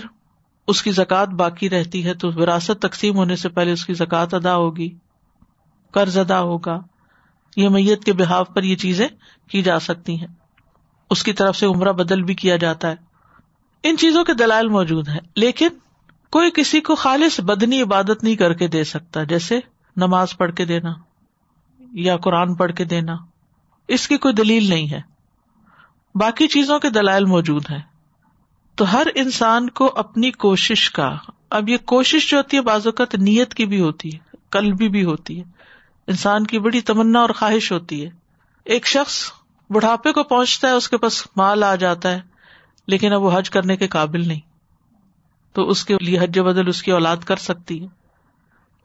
اس 0.67 0.83
کی 0.83 0.91
زکوٰۃ 0.91 1.25
باقی 1.25 1.69
رہتی 1.69 2.05
ہے 2.05 2.13
تو 2.13 2.31
وراثت 2.35 2.81
تقسیم 2.81 3.15
ہونے 3.15 3.35
سے 3.35 3.49
پہلے 3.49 3.71
اس 3.71 3.85
کی 3.85 3.93
زکوٰۃ 3.93 4.27
ادا 4.31 4.55
ہوگی، 4.55 4.97
قرض 5.91 6.17
ادا 6.17 6.41
ہوگا۔ 6.41 6.81
یہ 7.57 7.69
میت 7.69 8.03
کے 8.03 8.13
بحاف 8.13 8.49
پر 8.53 8.63
یہ 8.63 8.75
چیزیں 8.75 9.07
کی 9.49 9.61
جا 9.61 9.79
سکتی 9.79 10.19
ہیں۔ 10.19 10.27
اس 11.09 11.23
کی 11.23 11.33
طرف 11.33 11.55
سے 11.55 11.65
عمرہ 11.65 11.91
بدل 11.91 12.23
بھی 12.23 12.33
کیا 12.33 12.57
جاتا 12.57 12.91
ہے۔ 12.91 12.95
ان 13.83 13.97
چیزوں 13.97 14.23
کے 14.23 14.33
دلائل 14.33 14.67
موجود 14.67 15.09
ہیں، 15.09 15.19
لیکن 15.35 15.67
کوئی 16.31 16.51
کسی 16.55 16.81
کو 16.81 16.95
خالص 16.95 17.39
بدنی 17.39 17.81
عبادت 17.81 18.23
نہیں 18.23 18.35
کر 18.35 18.53
کے 18.53 18.67
دے 18.67 18.83
سکتا، 18.83 19.23
جیسے 19.23 19.59
نماز 19.95 20.37
پڑھ 20.37 20.55
کے 20.55 20.65
دینا 20.65 20.93
یا 21.91 22.17
قرآن 22.17 22.55
پڑھ 22.55 22.71
کے 22.73 22.83
دینا۔ 22.83 23.15
اس 23.87 24.07
کی 24.07 24.17
کوئی 24.17 24.33
دلیل 24.33 24.69
نہیں 24.69 24.91
ہے۔ 24.91 25.16
باقی 26.19 26.47
چیزوں 26.47 26.79
کے 26.79 26.89
دلائل 26.89 27.25
موجود 27.25 27.65
ہیں۔ 27.71 27.81
تو 28.75 28.93
ہر 28.93 29.07
انسان 29.15 29.69
کو 29.69 29.93
اپنی 29.95 30.31
کوشش 30.31 30.91
کا، 30.91 31.15
اب 31.49 31.69
یہ 31.69 31.77
کوشش 31.77 32.29
جو 32.29 32.37
ہوتی 32.37 32.57
ہے، 32.57 32.61
بعض 32.61 32.87
اوقات 32.87 33.15
نیت 33.15 33.53
کی 33.53 33.65
بھی 33.65 33.81
ہوتی 33.81 34.09
ہے، 34.13 34.35
قلبی 34.49 34.89
بھی 34.89 35.03
ہوتی 35.03 35.39
ہے۔ 35.39 35.43
انسان 36.07 36.47
کی 36.47 36.59
بڑی 36.59 36.81
تمنا 36.81 37.19
اور 37.19 37.29
خواہش 37.29 37.71
ہوتی 37.71 38.05
ہے۔ 38.05 38.09
ایک 38.65 38.87
شخص 38.87 39.31
بڑھاپے 39.69 40.11
کو 40.11 40.23
پہنچتا 40.23 40.67
ہے، 40.67 40.73
اس 40.73 40.89
کے 40.89 40.97
پاس 40.97 41.27
مال 41.35 41.63
آ 41.63 41.75
جاتا 41.75 42.11
ہے، 42.11 42.21
لیکن 42.87 43.13
اب 43.13 43.21
وہ 43.21 43.37
حج 43.37 43.49
کرنے 43.49 43.77
کے 43.77 43.87
قابل 43.87 44.27
نہیں۔ 44.27 44.39
تو 45.53 45.69
اس 45.69 45.85
کے 45.85 45.95
لیے 46.01 46.19
حج 46.19 46.39
بدل 46.39 46.67
اس 46.67 46.83
کی 46.83 46.91
اولاد 46.91 47.17
کر 47.17 47.35
سکتی 47.35 47.81
ہے۔ 47.81 47.87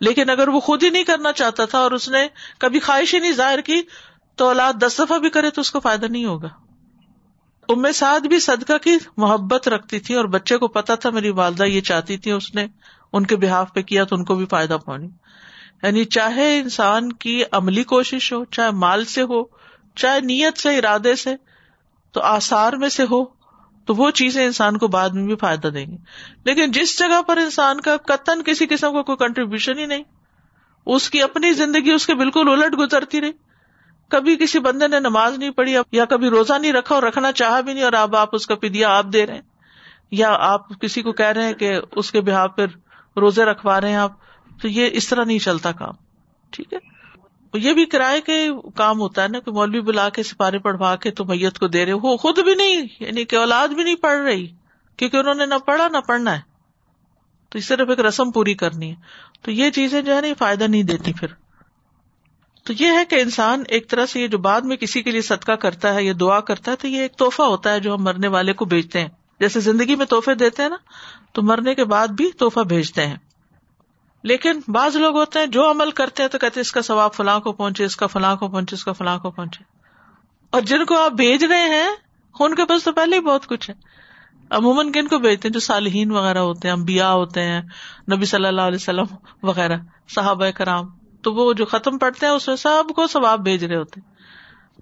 لیکن 0.01 0.31
اگر 0.31 0.49
وہ 0.49 0.61
خود 0.61 0.83
ہی 0.83 0.91
نہیں 0.91 1.05
کرنا 1.05 1.33
چاہتا 1.33 1.65
تھا 1.65 1.79
اور 1.79 1.91
اس 1.91 2.09
نے 2.09 2.29
کبھی 2.59 2.81
خواہش 2.81 3.15
ہی 3.15 3.19
نہیں 3.19 3.33
ظاہر 3.33 3.61
کی، 3.61 3.83
تو 4.37 4.47
اولاد 4.47 4.73
دس 4.73 4.97
دفعہ 4.99 5.19
بھی 5.19 5.31
کرے 5.31 5.51
تو 5.51 5.61
اس 5.61 5.71
کو 5.71 5.81
فائدہ 5.81 6.07
نہیں 6.07 6.25
ہوگا۔ 6.25 6.49
ام 7.73 7.93
سعد 7.93 8.21
بھی 8.21 8.41
صدقہ 8.41 8.79
کی 8.79 8.97
محبت 9.17 9.69
رکھتی 9.69 10.01
تھی 10.01 10.15
اور 10.15 10.25
بچے 10.25 10.57
کو 10.59 10.69
پتا 10.69 10.95
تھا 10.95 11.11
میری 11.11 11.31
والدہ 11.31 11.65
یہ 11.65 11.81
چاہتی 11.81 12.17
تھی، 12.17 12.31
اس 12.31 12.55
نے 12.55 12.67
ان 13.13 13.27
کے 13.27 13.37
بحاف 13.37 13.75
پہ 13.75 13.83
کیا 13.83 14.05
تو 14.05 14.17
ان 14.17 14.25
کو 14.25 14.35
بھی 14.35 14.47
فائدہ 14.47 14.79
پہنچی 14.87 15.07
یعنی 15.83 16.05
چاہے 16.05 16.59
انسان 16.59 17.13
کی 17.13 17.43
عملی 17.53 17.85
کوشش 17.85 18.33
ہو، 18.33 18.45
چاہے 18.45 18.71
مال 18.71 19.05
سے 19.05 19.23
ہو، 19.23 19.45
چاہے 19.97 20.21
نیت 20.21 20.59
سے، 20.59 20.79
ارادے 20.79 21.15
سے، 21.15 21.35
تو 22.13 22.21
آسار 22.21 22.73
میں 22.73 22.89
سے 22.89 23.03
ہو، 23.03 23.25
تو 23.87 23.95
وہ 23.95 24.11
چیزیں 24.11 24.47
انسان 24.47 24.77
کو 24.77 24.89
بعد 24.89 25.11
میں 25.11 25.27
بھی 25.27 25.37
فائدہ 25.37 25.67
دیں 25.67 25.87
گی۔ 25.87 25.97
لیکن 26.45 26.71
جس 26.71 26.99
جگہ 26.99 27.23
پر 27.23 27.37
انسان 27.37 27.81
کا 27.81 27.97
قطن 27.97 28.43
کسی 28.43 28.67
قسم 28.67 28.93
کا 28.93 29.03
کوئی 29.03 29.17
کنٹریبیوشن 29.17 29.79
ہی 29.79 29.87
نہیں، 29.87 30.03
اس 30.87 31.11
کی 31.11 31.23
اپنی 31.23 31.53
زندگی 31.53 31.91
اس 31.91 32.07
کے 32.07 32.15
بالکل 32.15 32.49
الٹ 32.49 32.79
گزرتی 32.79 33.21
رہی۔ 33.21 33.33
کبھی 34.13 34.37
کسی 34.37 34.59
بندے 34.61 34.89
نے 34.89 35.01
نماز 35.01 35.39
نہیں 35.39 35.51
پڑھی 35.53 35.77
یا 35.93 36.05
کبھی 36.07 36.29
روزہ 36.31 36.59
نہیں 36.61 36.73
رکھا 36.73 36.95
اور 36.95 37.03
رکھنا 37.03 37.33
چاہا 37.35 37.61
بھی 37.61 37.73
نہیں 37.73 37.85
اور 37.85 37.93
اب 37.95 38.17
آپ 38.17 38.35
اس 38.35 38.47
کا 38.47 38.55
پدیا 38.57 38.97
آپ 38.97 39.13
دے 39.13 39.27
رہے 39.27 39.35
ہیں، 39.35 39.43
یا 40.13 40.35
آپ 40.43 40.69
کسی 40.81 41.03
کو 41.03 41.13
کہہ 41.15 41.27
رہے 41.29 41.45
ہیں 41.45 41.55
کہ 41.55 41.75
اس 41.93 42.11
کے 42.13 42.21
بہا 42.23 42.47
پھر 42.49 42.67
روزے 43.17 43.45
رکھوا 43.45 43.81
رہے 43.81 43.91
ہیں 43.91 43.97
آپ، 43.99 44.13
تو 44.61 44.69
یہ 44.71 44.91
اس 44.93 45.09
طرح 45.09 45.25
نہیں 45.25 45.39
چلتا 45.41 45.73
کام، 45.75 45.95
ٹھیک 46.53 46.73
ہے؟ 46.73 46.79
یہ 47.55 47.73
بھی 47.75 47.85
کرائے 47.87 48.21
کے 48.21 48.37
کام 48.75 49.01
ہوتا 49.01 49.23
ہے 49.23 49.29
نا 49.29 49.39
کہ 49.41 49.51
مولوی 49.51 49.81
بلا 49.83 50.09
کے 50.09 50.23
سپارے 50.23 50.59
پڑھوا 50.59 50.95
کے 50.97 51.11
تو 51.11 51.25
میت 51.25 51.59
کو 51.59 51.67
دے 51.69 51.85
رہے 51.85 51.93
ہو 51.95 52.17
خود 52.17 52.39
بھی 52.39 52.55
نہیں 52.55 52.87
یعنی 53.01 53.25
کہ 53.25 53.37
اولاد 53.37 53.69
بھی 53.69 53.85
نہیں 53.85 53.97
پڑھ 54.03 54.21
رہی، 54.21 54.47
کیونکہ 54.99 55.17
انہوں 55.17 55.35
نے 55.35 55.47
نہ 55.47 55.55
پڑھا 55.67 55.89
نہ 55.89 55.99
پڑھنا 56.07 56.37
ہے، 56.37 56.41
تو 57.53 57.61
صرف 57.61 57.89
ایک 57.89 58.01
رسم 58.01 58.31
پوری 58.31 58.55
کرنی 58.55 58.91
ہے، 58.91 58.97
تو 59.43 59.51
یہ 59.51 59.71
چیزیں 59.71 60.01
جو 60.03 60.15
ہے 60.15 60.21
نا 60.21 60.27
یہ 60.27 60.35
فائدہ 60.39 60.65
نہیں 60.65 60.83
دیتی 60.85 61.13
پھر۔ 61.13 61.41
تو 62.65 62.73
یہ 62.79 62.87
ہے 62.87 63.05
کہ 63.05 63.21
انسان 63.21 63.63
ایک 63.69 63.91
طرح 63.91 64.07
سے 64.07 64.21
یہ 64.21 64.27
جو 64.27 64.39
بعد 64.39 64.61
میں 64.61 64.77
کسی 64.77 65.03
کے 65.03 65.11
لیے 65.11 65.23
صدقہ 65.23 65.53
کرتا 65.53 65.95
ہے 65.95 66.05
یا 66.05 66.13
دعا 66.21 66.41
کرتا 66.41 66.71
ہے 66.71 66.77
تو 66.77 66.89
یہ 66.89 67.01
ایک 67.01 67.13
توحفہ 67.13 67.43
ہوتا 67.43 67.73
ہے 67.73 67.81
جو 67.81 67.95
ہم 67.95 68.03
مرنے 68.03 68.29
والے 68.29 68.53
کو 68.53 68.65
بھیجتے 68.65 69.01
ہیں۔ 69.01 69.09
جیسے 69.41 69.61
زندگی 69.61 69.97
میں 69.97 70.07
تحفے 70.07 70.35
دیتے 70.35 70.63
ہیں 70.63 70.71
نا، 70.71 70.77
تو 71.33 71.43
مرنے 71.43 71.75
کے 71.75 71.85
بعد 71.85 72.09
بھی 72.09 72.31
توحفہ 72.39 72.61
بھیجتے 72.61 73.07
ہیں۔ 73.07 73.17
لیکن 74.23 74.61
بعض 74.69 74.97
لوگ 74.97 75.17
ہوتے 75.17 75.39
ہیں 75.39 75.47
جو 75.47 75.71
عمل 75.71 75.91
کرتے 75.91 76.23
ہیں 76.23 76.31
تو 76.31 76.39
کہتے 76.39 76.61
اس 76.61 76.73
کا 76.73 76.83
ثواب 76.83 77.15
فلاں 77.15 77.41
کو 77.41 77.53
پہنچے، 77.53 77.85
اس 77.85 77.97
کا 77.97 78.07
فلاں 78.07 78.37
کو 78.37 78.49
پہنچے، 78.49 78.77
اس 78.77 78.85
کا 78.85 78.93
فلاں 78.93 79.19
کو 79.19 79.31
پہنچے۔ 79.31 79.65
اور 80.51 80.61
جن 80.61 80.85
کو 80.85 80.99
آپ 80.99 81.13
بھیج 81.13 81.45
رہے 81.45 81.69
ہیں، 81.69 81.91
ان 82.41 82.55
کے 82.55 82.65
پاس 82.65 82.85
تو 82.85 82.93
پہلے 82.93 83.17
ہی 83.17 83.21
بہت 83.21 83.47
کچھ 83.47 83.71
ہے۔ 83.71 83.75
عموماً 84.51 84.93
کن 84.93 85.09
کو 85.09 85.19
بھیجتے 85.19 85.49
ہیں؟ 85.49 85.53
جو 85.53 85.61
صالحین 85.61 86.11
وغیرہ 86.11 86.39
ہوتے 86.39 86.69
ہیں 86.69 86.75
امبیا 86.75 87.13
ہوتے 87.13 87.43
ہیں، 87.43 87.63
نبی 88.13 88.25
صلی 88.25 88.47
اللہ 88.47 88.61
علیہ 88.61 88.79
وسلم 88.81 89.05
وغیرہ، 89.43 89.77
صحابہ 90.15 90.51
کرام۔ 90.51 91.02
تو 91.23 91.35
وہ 91.35 91.53
جو 91.53 91.65
ختم 91.65 91.99
پڑتے 91.99 92.27
ہیں 92.27 92.33
اس 92.33 92.49
میں 92.49 92.57
سب 92.57 92.85
کو 92.97 93.07
ثواب 93.07 93.41
بھیج 93.41 93.65
رہے 93.65 93.77
ہوتے 93.77 94.01
ہیں۔ 94.01 94.13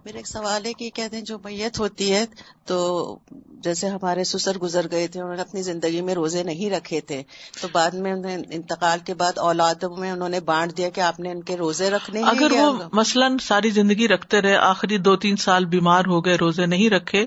میرا 0.05 0.17
ایک 0.17 0.27
سوال 0.29 0.67
ہے 0.67 0.73
کہ 0.73 0.91
کہتے 0.91 1.17
ہیں 1.17 1.25
جو 1.25 1.39
میت 1.45 1.81
ہوتی 1.81 2.13
ہے 2.13 2.25
تو 2.67 3.19
جیسے 3.49 3.89
ہمارے 3.89 4.25
سسر 4.25 4.59
گزر 4.59 4.91
گئے 4.91 5.07
تھے 5.07 5.21
انہوں 5.21 5.35
نے 5.35 5.41
اپنی 5.41 5.63
زندگی 5.63 6.01
میں 6.01 6.15
روزے 6.15 6.43
نہیں 6.43 6.71
رکھے 6.71 7.01
تھے 7.01 7.23
تو 7.63 7.69
بعد 7.73 7.91
میں 7.91 8.13
انتقال 8.51 8.99
کے 8.99 9.15
بعد 9.15 9.39
اولادوں 9.39 9.97
میں 9.97 10.11
انہوں 10.11 10.29
نے 10.29 10.41
بانٹ 10.41 10.77
دیا 10.77 10.89
کہ 10.89 11.01
آپ 11.01 11.21
نے 11.21 11.31
ان 11.31 11.43
کے 11.43 11.57
روزے 11.57 11.91
رکھنے 11.91 12.23
اگر 12.23 12.53
وہ 12.53 12.73
مثلاً 12.93 13.39
ساری 13.39 13.71
زندگی 13.71 14.09
رکھتے 14.09 14.43
رہے 14.43 14.57
آخری 14.57 14.99
دو 14.99 15.17
تین 15.17 15.37
سال 15.37 15.65
بیمار 15.65 16.05
ہو 16.07 16.25
گئے 16.25 16.37
روزے 16.37 16.67
نہیں 16.67 16.91
رکھے 16.91 17.27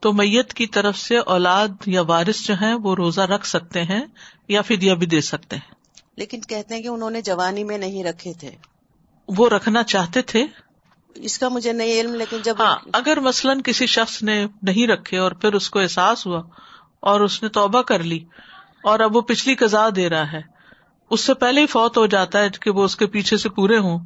تو 0.00 0.12
میت 0.12 0.54
کی 0.54 0.66
طرف 0.66 0.98
سے 0.98 1.18
اولاد 1.18 1.68
یا 1.86 2.00
وارث 2.00 2.46
جو 2.46 2.54
ہیں 2.54 2.74
وہ 2.74 2.94
روزہ 2.94 3.20
رکھ 3.20 3.46
سکتے 3.46 3.82
ہیں 3.82 4.04
یا 4.48 4.62
فدیہ 4.62 4.94
بھی 4.94 5.06
دے 5.06 5.20
سکتے 5.20 5.56
ہیں۔ 5.56 5.77
لیکن 6.18 6.40
کہتے 6.40 6.74
ہیں 6.74 6.82
کہ 6.82 6.88
انہوں 6.88 7.10
نے 7.10 7.20
جوانی 7.20 7.64
میں 7.64 7.78
نہیں 7.78 8.04
رکھے 8.04 8.32
تھے۔ 8.40 8.50
وہ 9.28 9.48
رکھنا 9.48 9.82
چاہتے 9.82 10.22
تھے؟ 10.22 10.46
اس 11.14 11.38
کا 11.38 11.48
مجھے 11.48 11.72
نہیں 11.72 12.00
علم 12.00 12.14
لیکن 12.14 12.36
جب 12.44 12.54
ہاں 12.58 12.76
اگر 12.92 13.20
مثلاً 13.20 13.60
کسی 13.64 13.86
شخص 13.86 14.22
نے 14.22 14.46
نہیں 14.62 14.86
رکھے 14.86 15.18
اور 15.18 15.32
پھر 15.32 15.52
اس 15.52 15.70
کو 15.70 15.78
احساس 15.78 16.26
ہوا 16.26 16.42
اور 17.00 17.20
اس 17.20 17.42
نے 17.42 17.48
توبہ 17.48 17.82
کر 17.82 18.02
لی 18.02 18.24
اور 18.84 19.00
اب 19.00 19.16
وہ 19.16 19.20
پچھلی 19.20 19.54
قزا 19.54 19.88
دے 19.96 20.08
رہا 20.08 20.32
ہے 20.32 20.40
اس 21.10 21.20
سے 21.20 21.34
پہلے 21.34 21.60
ہی 21.60 21.66
فوت 21.66 21.96
ہو 21.96 22.06
جاتا 22.06 22.38
ہے 22.38 22.48
کہ 22.60 22.70
وہ 22.70 22.84
اس 22.84 22.96
کے 22.96 23.06
پیچھے 23.06 23.36
سے 23.36 23.48
پورے 23.48 23.78
ہوں 23.78 23.98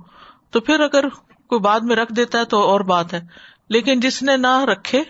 تو 0.51 0.61
پھر 0.61 0.81
اگر 0.81 1.09
کوئی 1.47 1.61
بعد 1.61 1.81
میں 1.81 1.97
رکھ 1.97 2.13
دیتا 2.13 2.39
ہے 2.39 2.45
تو 2.45 2.61
اور 2.63 2.81
بات 2.81 3.15
ہے۔ 3.15 3.21
لیکن 3.69 4.01
جس 4.01 4.23
نے 4.23 4.37
نہ 4.37 4.65
رکھے 4.65 5.03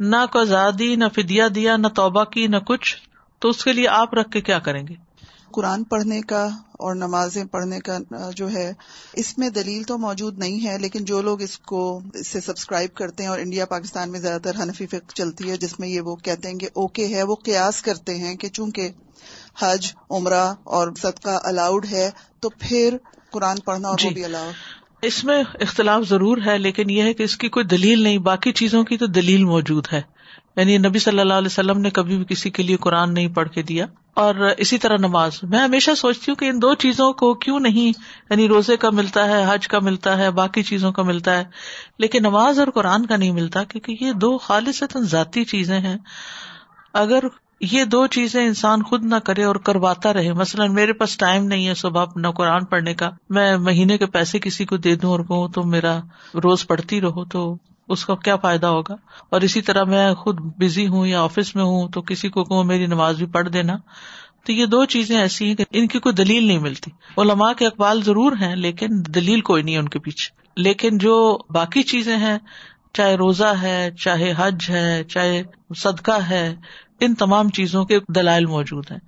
نہ 0.00 0.16
قزا 0.30 0.68
دی 0.78 0.96
نہ 0.96 1.04
فدیا 1.14 1.48
دیا 1.54 1.76
نہ 1.76 1.88
توبہ 1.88 2.24
کی 2.24 2.46
نہ 2.46 2.56
کچھ 2.56 2.96
تو 3.38 3.48
اس 3.48 3.64
کے 3.64 3.72
لیے 3.72 3.88
آپ 3.88 4.14
رکھ 4.14 4.30
کے 4.30 4.40
کیا 4.40 4.58
کریں 4.58 4.86
گے؟ 4.86 4.94
قرآن 5.54 5.84
پڑھنے 5.84 6.20
کا 6.22 6.44
اور 6.78 6.94
نمازیں 6.96 7.44
پڑھنے 7.44 7.78
کا 7.80 7.98
جو 8.36 8.50
ہے 8.52 8.72
اس 9.14 9.36
میں 9.38 9.48
دلیل 9.52 9.82
تو 9.82 9.98
موجود 9.98 10.38
نہیں 10.38 10.66
ہے 10.66 10.76
لیکن 10.78 11.04
جو 11.04 11.20
لوگ 11.22 11.42
اس 11.42 11.58
کو 11.64 11.82
اس 12.14 12.28
سے 12.28 12.40
سبسکرائب 12.40 12.94
کرتے 12.94 13.22
ہیں 13.22 13.30
اور 13.30 13.38
انڈیا 13.38 13.64
پاکستان 13.66 14.10
میں 14.10 14.20
زیادہ 14.20 14.42
تر 14.42 14.60
حنفی 14.60 14.86
فکر 14.86 15.14
چلتی 15.14 15.50
ہے 15.50 15.56
جس 15.56 15.78
میں 15.80 15.88
یہ 15.88 16.00
وہ 16.00 16.16
کہتے 16.24 16.48
ہیں 16.48 16.58
کہ 16.58 16.68
اوکے 16.74 17.06
ہے 17.06 17.22
وہ 17.22 17.36
قیاس 17.44 17.82
کرتے 17.82 18.16
ہیں 18.16 18.34
کہ 18.36 18.48
چونکہ 18.50 18.90
حج 19.60 19.92
عمرہ 20.10 20.44
اور 20.70 20.88
صدقہ 20.98 21.38
الاؤڈ 21.44 21.86
ہے 21.90 22.08
تو 22.40 22.48
پھر 22.58 22.96
قرآن 23.30 23.60
پڑھنا 23.64 23.88
اور 23.88 23.96
وہ 23.96 24.08
جی۔ 24.08 24.14
بھی 24.14 24.24
الاؤ 24.24 24.50
اس 25.02 25.22
میں 25.24 25.42
اختلاف 25.60 26.08
ضرور 26.08 26.38
ہے 26.46 26.56
لیکن 26.58 26.90
یہ 26.90 27.02
ہے 27.02 27.14
کہ 27.14 27.22
اس 27.22 27.36
کی 27.36 27.48
کوئی 27.48 27.66
دلیل 27.66 28.02
نہیں 28.02 28.18
باقی 28.24 28.52
چیزوں 28.54 28.82
کی 28.84 28.96
تو 28.96 29.06
دلیل 29.12 29.44
موجود 29.44 29.86
ہے 29.92 30.00
یعنی 30.56 30.78
نبی 30.78 30.98
صلی 30.98 31.20
اللہ 31.20 31.34
علیہ 31.34 31.46
وسلم 31.46 31.80
نے 31.80 31.90
کبھی 31.90 32.16
بھی 32.16 32.24
کسی 32.24 32.50
کے 32.50 32.62
لیے 32.62 32.76
قرآن 32.76 33.14
نہیں 33.14 33.28
پڑھ 33.28 33.48
کے 33.48 33.62
دیا 33.62 33.86
اور 34.14 34.34
اسی 34.58 34.78
طرح 34.78 34.96
نماز۔ 34.96 35.32
میں 35.42 35.58
ہمیشہ 35.58 35.90
سوچتی 35.96 36.24
ہوں 36.28 36.36
کہ 36.36 36.44
ان 36.44 36.62
دو 36.62 36.74
چیزوں 36.74 37.12
کو 37.12 37.34
کیوں 37.34 37.60
نہیں 37.60 37.92
یعنی 38.30 38.48
روزے 38.48 38.76
کا 38.76 38.90
ملتا 38.90 39.28
ہے، 39.28 39.44
حج 39.48 39.68
کا 39.68 39.78
ملتا 39.78 40.18
ہے، 40.18 40.30
باقی 40.30 40.62
چیزوں 40.62 40.92
کا 40.92 41.02
ملتا 41.02 41.38
ہے، 41.38 41.44
لیکن 41.98 42.22
نماز 42.22 42.58
اور 42.58 42.68
قرآن 42.68 43.06
کا 43.06 43.16
نہیں 43.16 43.32
ملتا 43.32 43.64
کیونکہ 43.64 44.04
یہ 44.04 44.12
دو 44.12 44.38
خالص 44.38 44.82
ذاتی 44.96 45.44
چیزیں 45.44 45.80
ہیں۔ 45.80 45.96
اگر 46.92 47.24
یہ 47.60 47.84
دو 47.84 48.06
چیزیں 48.06 48.46
انسان 48.46 48.82
خود 48.82 49.04
نہ 49.04 49.14
کرے 49.14 49.44
اور 49.44 49.56
کرواتا 49.56 50.12
رہے، 50.12 50.32
مثلاً 50.32 50.74
میرے 50.74 50.92
پاس 50.92 51.16
ٹائم 51.16 51.44
نہیں 51.44 51.68
ہے 51.68 51.74
صبح 51.74 52.04
نہ 52.16 52.28
قرآن 52.28 52.64
پڑھنے 52.64 52.94
کا، 52.94 53.10
میں 53.30 53.56
مہینے 53.56 53.98
کے 53.98 54.06
پیسے 54.06 54.38
کسی 54.38 54.64
کو 54.64 54.76
دے 54.76 54.96
دوں 54.96 55.10
اور 55.10 55.20
کہوں 55.20 55.48
تو 55.48 55.62
میرا 55.62 55.98
روز 56.34 56.66
پڑھتی 56.66 57.00
رہو 57.00 57.24
تو 57.24 57.56
اس 57.88 58.06
کا 58.06 58.14
کیا 58.14 58.36
فائدہ 58.36 58.66
ہوگا؟ 58.66 58.94
اور 59.30 59.40
اسی 59.40 59.60
طرح 59.60 59.84
میں 59.84 60.14
خود 60.14 60.40
بزی 60.40 60.86
ہوں 60.86 61.06
یا 61.06 61.22
آفس 61.22 61.56
میں 61.56 61.64
ہوں 61.64 61.88
تو 61.88 62.02
کسی 62.02 62.28
کو 62.28 62.44
کہوں 62.44 62.64
میری 62.64 62.86
نماز 62.86 63.16
بھی 63.16 63.26
پڑھ 63.26 63.48
دینا۔ 63.48 63.76
تو 64.46 64.52
یہ 64.52 64.66
دو 64.66 64.84
چیزیں 64.84 65.18
ایسی 65.18 65.46
ہیں 65.46 65.54
کہ 65.54 65.64
ان 65.70 65.86
کی 65.86 65.98
کوئی 65.98 66.14
دلیل 66.14 66.46
نہیں 66.46 66.58
ملتی۔ 66.58 66.90
علماء 67.18 67.52
کے 67.52 67.66
اقبال 67.66 68.02
ضرور 68.02 68.32
ہیں 68.32 68.56
لیکن 68.56 68.86
دلیل 68.90 69.40
کوئی 69.40 69.62
نہیں 69.62 69.74
ہے 69.74 69.80
ان 69.80 69.88
کے 69.88 69.98
پیچھے۔ 69.98 70.36
لیکن 70.56 70.98
جو 70.98 71.38
باقی 71.50 71.82
چیزیں 71.82 72.16
ہیں، 72.16 72.38
چاہے 72.92 73.14
روزہ 73.14 73.54
ہے، 73.62 73.90
چاہے 74.00 74.34
حج 74.36 74.66
ہے، 74.68 75.04
چاہے 75.04 75.42
صدقہ 75.76 76.22
ہے، 76.28 76.56
ان 77.00 77.14
تمام 77.14 77.48
چیزوں 77.48 77.84
کے 77.84 77.98
دلائل 78.08 78.46
موجود 78.46 78.84
ہیں۔ 78.90 78.98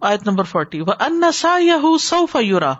آیت 0.00 0.26
نمبر 0.26 0.44
فورٹی 0.44 0.80
وہ 0.80 0.92
انسا 1.00 1.58
یا 1.60 1.76
سو 2.00 2.26
فیورا 2.26 2.74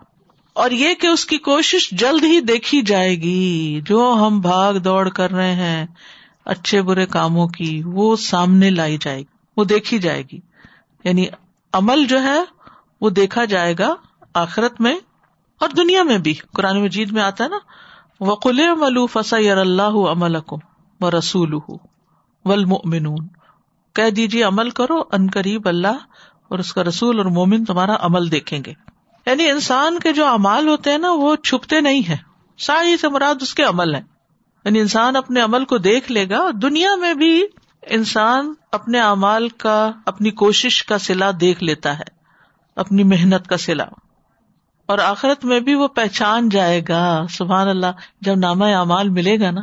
اور 0.58 0.70
یہ 0.70 0.94
کہ 0.94 1.06
اس 1.06 1.26
کی 1.26 1.38
کوشش 1.38 1.90
جلد 1.90 2.24
ہی 2.24 2.40
دیکھی 2.40 2.82
جائے 2.82 3.14
گی۔ 3.14 3.80
جو 3.84 4.16
ہم 4.20 4.40
بھاگ 4.40 4.74
دوڑ 4.74 5.08
کر 5.08 5.30
رہے 5.30 5.54
ہیں، 5.54 5.86
اچھے 6.44 6.82
برے 6.82 7.06
کاموں 7.06 7.48
کی، 7.48 7.82
وہ 7.84 8.16
سامنے 8.16 8.70
لائی 8.70 8.98
جائے 9.00 9.18
گی، 9.18 9.36
وہ 9.56 9.64
دیکھی 9.64 9.98
جائے 9.98 10.22
گی۔ 10.22 10.38
یعنی 11.04 11.26
عمل 11.72 12.06
جو 12.06 12.22
ہے، 12.22 12.40
وہ 13.00 13.10
دیکھا 13.10 13.44
جائے 13.44 13.74
گا 13.78 13.94
آخرت 14.34 14.80
میں 14.80 14.98
اور 15.60 15.68
دنیا 15.68 16.02
میں 16.02 16.18
بھی۔ 16.18 16.34
قرآن 16.34 16.82
مجید 16.82 17.12
میں 17.12 17.22
آتا 17.22 17.44
ہے 17.44 17.48
نا، 17.48 17.58
وقل 18.20 18.60
ملو 18.76 19.06
فسا 19.06 19.36
یار 19.40 19.56
اللہ 19.56 20.10
عمل 20.10 20.36
و 21.00 21.10
رسول 21.10 21.54
ولمنون 22.44 23.26
کہہ 23.92 24.10
دیجیے 24.10 24.42
عمل 24.42 24.70
کرو، 24.70 24.98
ان 25.12 25.26
قریب 25.34 25.68
اللہ 25.68 25.98
اور 26.48 26.58
اس 26.58 26.72
کا 26.72 26.84
رسول 26.84 27.18
اور 27.18 27.26
مومن 27.26 27.64
تمہارا 27.64 27.96
عمل 28.00 28.32
دیکھیں 28.32 28.60
گے۔ 28.66 28.97
یعنی 29.28 29.50
انسان 29.50 29.98
کے 29.98 30.12
جو 30.12 30.26
امال 30.26 30.68
ہوتے 30.68 30.90
ہیں 30.90 30.98
نا، 30.98 31.12
وہ 31.12 31.36
چھپتے 31.36 31.80
نہیں 31.80 32.08
ہے 32.08 32.16
ساری 32.58 32.96
سے 32.96 33.08
مراد 33.08 33.34
اس 33.40 33.54
کے 33.54 33.62
عمل 33.62 33.94
ہے 33.94 34.00
یعنی 34.64 34.80
انسان 34.80 35.16
اپنے 35.16 35.40
عمل 35.40 35.64
کو 35.64 35.78
دیکھ 35.78 36.12
لے 36.12 36.30
گا، 36.30 36.48
دنیا 36.62 36.94
میں 36.94 37.14
بھی 37.14 37.44
انسان 37.82 38.54
اپنے 38.72 39.00
امال 39.00 39.48
کا، 39.48 39.90
اپنی 40.06 40.30
کوشش 40.30 40.84
کا 40.84 40.98
سلا 40.98 41.30
دیکھ 41.40 41.62
لیتا 41.62 41.98
ہے۔ 41.98 42.18
اپنی 42.76 43.04
محنت 43.04 43.46
کا 43.46 43.56
سلا 43.56 43.84
اور 44.86 44.98
آخرت 44.98 45.44
میں 45.44 45.60
بھی 45.60 45.74
وہ 45.74 45.88
پہچان 45.88 46.48
جائے 46.48 46.82
گا۔ 46.88 47.26
سبحان 47.30 47.68
اللہ، 47.68 47.86
جب 48.20 48.34
نامہ 48.34 48.64
اعمال 48.64 49.08
ملے 49.08 49.40
گا 49.40 49.50
نا، 49.50 49.60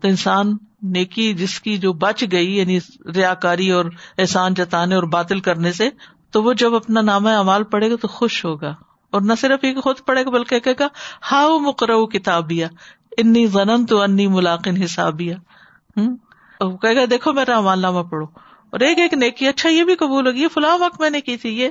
تو 0.00 0.08
انسان 0.08 0.56
نیکی 0.82 1.34
جس 1.34 1.60
کی 1.60 1.78
جو 1.78 1.92
بچ 1.92 2.24
گئی 2.32 2.56
یعنی 2.56 2.78
ریا 3.14 3.34
کاری 3.34 3.70
اور 3.70 3.84
احسان 4.18 4.54
جتانے 4.54 4.94
اور 4.94 5.02
باطل 5.02 5.40
کرنے 5.40 5.72
سے، 5.72 5.90
تو 6.30 6.42
وہ 6.42 6.52
جب 6.52 6.74
اپنا 6.74 7.00
نامہ 7.00 7.28
اعمال 7.28 7.64
پڑھے 7.64 7.90
گا 7.90 7.96
تو 7.96 8.08
خوش 8.08 8.44
ہوگا۔ 8.44 8.74
اور 9.16 9.22
نہ 9.22 9.32
صرف 9.40 9.64
یہ 9.64 9.80
خود 9.80 10.00
پڑھے 10.06 10.24
گا 10.24 10.30
بلکہ 10.30 10.58
کہ 10.60 10.72
گا، 10.80 10.88
ہاؤ 11.32 11.58
مکرو 11.58 12.06
کتابیا? 12.06 12.68
انی 13.18 13.46
زنن 13.46 13.86
تو 13.86 14.00
انی 14.00 14.26
ملاقن 14.26 14.82
حسابیا. 14.82 15.36
کہ 16.60 16.94
گا، 16.96 17.04
دیکھو 17.10 17.32
میرا 17.32 17.56
امال 17.56 17.78
نامہ 17.78 18.02
پڑھو. 18.02 18.26
اور 18.70 18.80
ایک 18.80 18.98
ایک 18.98 19.14
نیکی 19.14 19.48
اچھا 19.48 19.68
یہ 19.68 19.84
بھی 19.84 19.94
قبول 19.94 20.26
ہوگی، 20.26 20.42
یہ 20.42 20.48
فلاں 20.48 20.78
وقت 20.78 21.00
میں 21.00 21.10
نے 21.10 21.20
کی 21.20 21.36
تھی، 21.36 21.50
یہ 21.60 21.68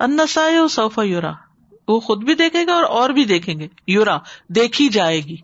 ان 0.00 0.18
صوفا 0.70 1.02
یورا. 1.02 1.32
وہ 1.88 2.00
خود 2.00 2.24
بھی 2.24 2.34
دیکھے 2.34 2.66
گا 2.66 2.74
اور 2.74 2.84
اور 2.84 3.10
بھی 3.10 3.24
دیکھیں 3.24 3.58
گے، 3.58 3.68
یورا، 3.86 4.18
دیکھی 4.48 4.88
جائے 4.88 5.20
گی. 5.20 5.36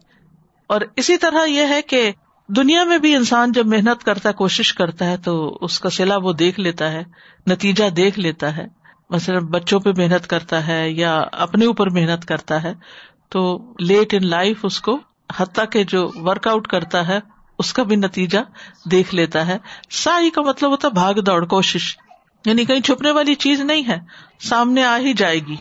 اور 0.67 0.81
اسی 0.97 1.17
طرح 1.17 1.45
یہ 1.45 1.67
ہے 1.69 1.83
کہ 1.83 2.13
دنیا 2.49 2.85
میں 2.85 2.99
بھی 2.99 3.15
انسان 3.17 3.53
جب 3.53 3.67
محنت 3.67 4.05
کرتا 4.05 4.29
ہے، 4.29 4.35
کوشش 4.35 4.75
کرتا 4.75 5.05
ہے، 5.05 5.17
تو 5.17 5.59
اس 5.61 5.81
کا 5.81 5.91
سلا 5.91 6.17
وہ 6.17 6.33
دیکھ 6.33 6.61
لیتا 6.61 6.93
ہے، 6.93 7.05
نتیجہ 7.47 7.91
دیکھ 7.91 8.19
لیتا 8.19 8.57
ہے 8.57 8.80
مثلاً 9.11 9.45
بچوں 9.45 9.81
پہ 9.81 9.91
محنت 9.97 10.27
کرتا 10.27 10.67
ہے 10.67 10.91
یا 10.91 11.25
اپنے 11.33 11.67
اوپر 11.67 11.91
محنت 11.91 12.25
کرتا 12.25 12.63
ہے، 12.63 12.75
تو 13.29 13.59
لیٹ 13.79 14.15
ان 14.15 14.27
لائف 14.27 14.59
اس 14.63 14.81
کو 14.81 14.99
حتیٰ 15.37 15.65
کہ 15.71 15.85
جو 15.85 16.11
ورک 16.15 16.49
آؤٹ 16.49 16.69
کرتا 16.69 17.09
ہے، 17.09 17.21
اس 17.59 17.73
کا 17.73 17.83
بھی 17.83 17.97
نتیجہ 17.97 18.39
دیکھ 18.89 19.15
لیتا 19.15 19.47
ہے۔ 19.47 19.59
سائی 19.91 20.31
کا 20.31 20.43
مطلب 20.43 20.71
ہوتا 20.71 20.89
ہے 20.89 20.93
بھاگ 20.93 21.15
دوڑ، 21.15 21.47
کوشش۔ 21.47 21.97
یعنی 22.47 22.65
کہیں 22.65 22.81
چھپنے 22.81 23.11
والی 23.11 23.35
چیز 23.35 23.61
نہیں 23.61 23.89
ہے، 23.89 24.01
سامنے 24.41 24.85
آ 24.85 24.99
ہی 24.99 25.13
جائے 25.13 25.39
گی۔ 25.39 25.57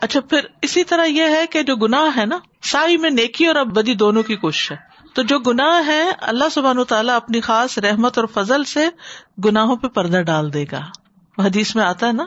اچھا 0.00 0.20
پھر 0.20 0.40
اسی 0.62 0.84
طرح 0.84 1.04
یہ 1.04 1.22
ہے 1.22 1.46
کہ 1.46 1.62
جو 1.62 1.76
گناہ 1.76 2.16
ہے 2.16 2.26
نا، 2.26 2.38
سائی 2.62 2.96
میں 2.96 3.10
نیکی 3.10 3.46
اور 3.46 3.56
اب 3.56 3.66
بدی 3.66 3.94
دونوں 3.94 4.22
کی 4.22 4.36
کوشش 4.36 4.72
ہے۔ 4.72 4.76
تو 5.14 5.22
جو 5.22 5.38
گناہ 5.38 5.86
ہے، 5.86 6.10
اللہ 6.20 6.44
سبحان 6.52 6.84
تعالیٰ 6.84 7.14
اپنی 7.14 7.40
خاص 7.40 7.78
رحمت 7.78 8.18
اور 8.18 8.26
فضل 8.26 8.64
سے 8.64 8.88
گناہوں 9.44 9.76
پہ 9.76 9.88
پردہ 9.88 10.22
ڈال 10.22 10.54
دے 10.54 10.64
گا۔ 10.72 10.80
حدیث 11.38 11.76
میں 11.76 11.84
آتا 11.84 12.06
ہے 12.06 12.12
نا 12.12 12.24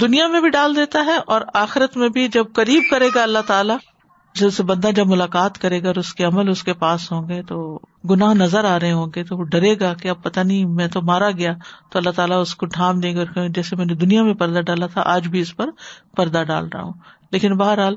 دنیا 0.00 0.26
میں 0.26 0.40
بھی 0.40 0.50
ڈال 0.50 0.76
دیتا 0.76 1.04
ہے 1.06 1.16
اور 1.26 1.40
آخرت 1.54 1.96
میں 1.96 2.08
بھی 2.08 2.28
جب 2.28 2.44
قریب 2.54 2.82
کرے 2.90 3.08
گا 3.14 3.22
اللہ 3.22 3.38
تعالیٰ 3.46 3.76
جیسے 4.34 4.62
بندہ 4.62 4.90
جب 4.90 5.06
ملاقات 5.06 5.58
کرے 5.58 5.82
گا 5.82 5.86
اور 5.86 5.96
اس 5.96 6.14
کے 6.14 6.24
عمل 6.24 6.48
اس 6.48 6.62
کے 6.62 6.72
پاس 6.72 7.12
ہوں 7.12 7.28
گے 7.28 7.42
تو 7.42 7.80
گناہ 8.10 8.34
نظر 8.34 8.64
آ 8.64 8.80
رہے 8.80 8.92
ہوں 8.92 9.06
گے 9.16 9.24
تو 9.24 9.36
وہ 9.36 9.44
ڈرے 9.44 9.80
گا 9.80 9.94
کہ 9.94 10.08
اب 10.08 10.22
پتا 10.22 10.42
نہیں 10.42 10.64
میں 10.64 10.88
تو 10.88 11.02
مارا 11.02 11.30
گیا 11.30 11.52
تو 11.92 11.98
اللہ 11.98 12.10
تعالیٰ 12.10 12.40
اس 12.40 12.54
کو 12.54 12.66
ڈھام 12.66 13.00
دیں 13.00 13.12
گے 13.14 13.18
اور 13.18 13.48
جیسے 13.48 13.76
میں 13.76 13.86
نے 13.86 13.94
دنیا 13.94 14.22
میں 14.22 14.34
پردہ 14.34 14.60
ڈالا 14.60 14.86
تھا، 14.86 15.02
آج 15.04 15.28
بھی 15.28 15.40
اس 15.40 15.56
پر 15.56 15.70
پردہ 16.16 16.42
ڈال 16.42 16.68
رہا 16.68 16.82
ہوں۔ 16.82 16.92
لیکن 17.30 17.56
بہرحال، 17.56 17.94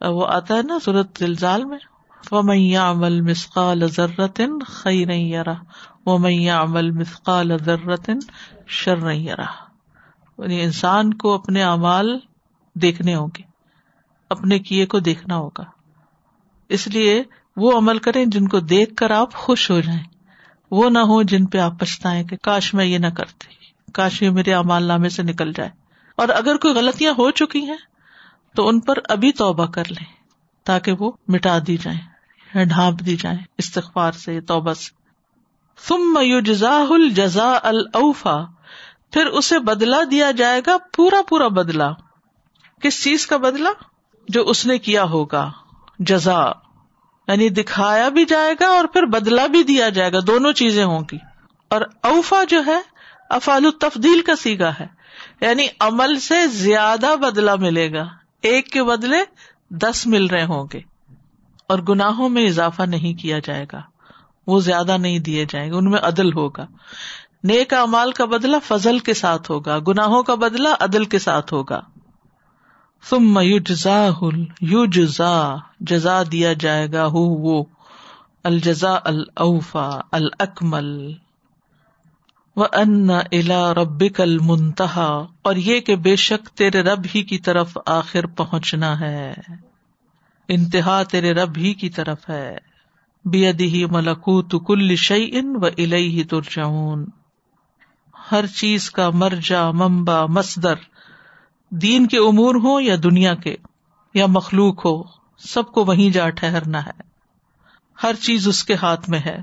وہ 0.00 0.26
آتا 0.26 0.56
ہے 0.56 0.62
نا 0.62 0.78
سورت 0.84 1.22
الزال 1.22 1.64
میں 1.64 1.78
وہ 2.30 2.42
میاں 2.42 2.90
عمل 2.90 3.20
مسقال 3.20 3.88
ضرورت 3.88 4.40
خی 4.66 5.04
نہیں 5.04 5.28
یار 5.28 5.46
وہ 6.06 6.18
میاں 6.18 6.62
عمل 6.62 6.90
مسقال 6.90 7.58
ضرورت 7.64 8.10
شر 8.68 8.96
نہیں 8.96 9.28
یعنی 10.42 10.62
انسان 10.62 11.14
کو 11.14 11.34
اپنے 11.34 11.62
اعمال 11.62 12.18
دیکھنے 12.74 13.14
ہوں 13.14 13.28
گے، 13.38 13.42
اپنے 14.30 14.58
کیے 14.58 14.86
کو 14.86 14.98
دیکھنا 14.98 15.36
ہوگا۔ 15.36 15.64
اس 16.68 16.88
لیے 16.88 17.22
وہ 17.56 17.78
عمل 17.78 17.98
کریں 17.98 18.24
جن 18.24 18.48
کو 18.48 18.60
دیکھ 18.60 18.94
کر 18.96 19.10
آپ 19.10 19.34
خوش 19.34 19.70
ہو 19.70 19.80
جائیں۔ 19.80 20.04
وہ 20.70 20.90
نہ 20.90 20.98
ہو 20.98 21.22
جن 21.22 21.46
پہ 21.46 21.58
آپ 21.58 21.72
پچھتائیں 21.78 22.24
کہ 22.24 22.36
کاش 22.36 22.74
میں 22.74 22.84
یہ 22.84 22.98
نہ 22.98 23.06
کرتی، 23.06 23.46
کاش 23.92 24.22
یہ 24.22 24.30
میرے 24.30 24.54
امال 24.54 24.82
نامے 24.82 25.08
سے 25.08 25.22
نکل 25.22 25.52
جائے۔ 25.52 25.70
اور 26.16 26.28
اگر 26.28 26.56
کوئی 26.56 26.74
غلطیاں 26.74 27.12
ہو 27.18 27.30
چکی 27.30 27.60
ہیں 27.60 27.76
تو 28.56 28.68
ان 28.68 28.80
پر 28.80 28.94
ابھی 29.08 29.32
توبہ 29.32 29.66
کر 29.66 29.84
لیں 29.90 30.06
تاکہ 30.64 30.92
وہ 30.92 31.12
مٹا 31.28 31.58
دی 31.66 31.76
جائیں 31.76 32.64
ڈھانپ 32.64 33.00
دی 33.00 33.16
جائیں 33.16 33.38
استغفار 33.58 34.12
سے 34.12 34.40
توبہ 34.40 34.72
سے۔ 34.72 34.90
تم 35.88 36.00
میو 36.14 36.40
جزا 36.40 36.84
الجزا 36.90 37.58
الفا 37.62 38.59
پھر 39.12 39.26
اسے 39.26 39.58
بدلا 39.58 40.00
دیا 40.10 40.30
جائے 40.30 40.60
گا، 40.66 40.76
پورا 40.96 41.22
پورا 41.28 41.48
بدلا 41.48 41.90
کس 42.82 43.04
چیز 43.04 43.26
کا 43.26 43.36
بدلا 43.36 43.70
جو 44.28 44.48
اس 44.48 44.66
نے 44.66 44.78
کیا 44.78 45.02
ہوگا، 45.02 45.50
جزا۔ 45.98 46.52
یعنی 47.28 47.48
دکھایا 47.48 48.08
بھی 48.08 48.24
جائے 48.24 48.54
گا 48.60 48.66
اور 48.66 48.84
پھر 48.84 49.06
بدلا 49.06 49.46
بھی 49.46 49.62
دیا 49.62 49.88
جائے 49.88 50.12
گا، 50.12 50.18
دونوں 50.26 50.52
چیزیں 50.52 50.84
ہوں 50.84 51.00
گی۔ 51.12 51.18
اور 51.68 51.80
اوفا 52.02 52.44
جو 52.44 52.62
ہے 52.66 52.80
افال 53.30 53.64
التفدیل 53.64 54.22
کا 54.22 54.36
سیگا 54.36 54.70
ہے۔ 54.80 54.86
یعنی 55.40 55.66
عمل 55.80 56.18
سے 56.18 56.46
زیادہ 56.46 57.14
بدلا 57.20 57.54
ملے 57.54 57.92
گا۔ 57.92 58.08
ایک 58.42 58.68
کے 58.68 58.82
بدلے 58.82 59.18
دس 59.70 60.06
مل 60.06 60.26
رہے 60.26 60.44
ہوں 60.44 60.64
گے۔ 60.72 60.80
اور 61.68 61.78
گناہوں 61.78 62.28
میں 62.28 62.46
اضافہ 62.46 62.82
نہیں 62.82 63.20
کیا 63.20 63.38
جائے 63.38 63.66
گا۔ 63.72 63.80
وہ 64.46 64.60
زیادہ 64.60 64.96
نہیں 64.96 65.18
دیے 65.18 65.44
جائیں 65.48 65.70
گے، 65.70 65.76
ان 65.76 65.90
میں 65.90 65.98
عدل 65.98 66.32
ہوگا۔ 66.32 66.66
نیک 67.44 67.74
امال 67.74 68.12
کا 68.12 68.24
بدلا 68.24 68.58
فضل 68.64 68.98
کے 68.98 69.14
ساتھ 69.14 69.50
ہوگا، 69.50 69.78
گناہوں 69.88 70.22
کا 70.22 70.34
بدلا 70.34 70.74
عدل 70.80 71.04
کے 71.04 71.18
ساتھ 71.18 71.54
ہوگا۔ 71.54 71.80
ثم 73.10 73.38
یجزا 73.42 74.08
یجزا 74.60 75.54
جزا 75.80 76.22
دیا 76.32 76.52
جائے 76.52 76.92
گا، 76.92 77.06
ہو 77.06 77.20
وہ۔ 77.20 77.64
الجزا 78.44 78.98
الاوفا، 79.04 80.00
الاکمل۔ 80.12 81.12
و 82.56 82.62
ان 82.64 83.10
الا 83.10 83.74
ربک 83.74 84.20
المنتہا 84.20 85.26
اور 85.42 85.56
یہ 85.56 85.80
کہ 85.80 85.96
بے 85.96 86.16
شک 86.16 86.48
تیرے 86.48 86.82
رب 86.82 87.06
ہی 87.14 87.22
کی 87.22 87.38
طرف 87.38 87.78
آخر 87.86 88.26
پہنچنا 88.26 89.00
ہے۔ 89.00 89.34
انتہا 90.48 91.02
تیرے 91.02 91.32
رب 91.32 91.56
ہی 91.56 91.74
کی 91.74 91.90
طرف 91.90 92.30
ہے۔ 92.30 92.56
بیدی 93.24 93.84
ملکوت 93.84 94.54
کل 94.66 94.96
شعین 94.96 95.56
و 95.62 95.66
الیہ 95.66 96.24
ترجعون۔ 96.24 97.19
ہر 98.32 98.46
چیز 98.46 98.90
کا 98.90 99.10
مرجا 99.10 99.70
ممبا 99.70 100.26
مصدر، 100.26 100.74
دین 101.70 102.06
کے 102.06 102.18
امور 102.18 102.54
ہو 102.54 102.80
یا 102.80 102.96
دنیا 103.02 103.34
کے، 103.34 103.56
یا 104.14 104.26
مخلوق 104.26 104.86
ہو، 104.86 105.02
سب 105.38 105.72
کو 105.72 105.84
وہیں 105.84 106.10
جا 106.10 106.30
ٹھہرنا 106.30 106.86
ہے۔ 106.86 107.10
ہر 108.02 108.14
چیز 108.14 108.48
اس 108.48 108.64
کے 108.64 108.74
ہاتھ 108.74 109.10
میں 109.10 109.20
ہے۔ 109.26 109.38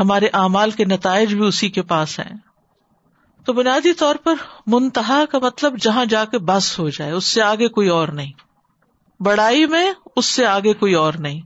ہمارے 0.00 0.26
اعمال 0.32 0.70
کے 0.70 0.84
نتائج 0.84 1.34
بھی 1.34 1.46
اسی 1.46 1.70
کے 1.70 1.82
پاس 1.82 2.18
ہیں۔ 2.18 2.36
تو 3.44 3.52
بنیادی 3.52 3.92
طور 3.92 4.16
پر 4.16 4.34
منتہا 4.66 5.24
کا 5.30 5.38
مطلب 5.38 5.78
جہاں 5.80 6.04
جا 6.04 6.24
کے 6.24 6.38
بس 6.38 6.78
ہو 6.78 6.88
جائے، 6.88 7.12
اس 7.12 7.24
سے 7.24 7.42
آگے 7.42 7.68
کوئی 7.68 7.88
اور 7.88 8.08
نہیں۔ 8.08 8.32
بڑائی 9.22 9.66
میں 9.66 9.92
اس 10.16 10.26
سے 10.26 10.46
آگے 10.46 10.72
کوئی 10.72 10.94
اور 10.94 11.14
نہیں۔ 11.14 11.40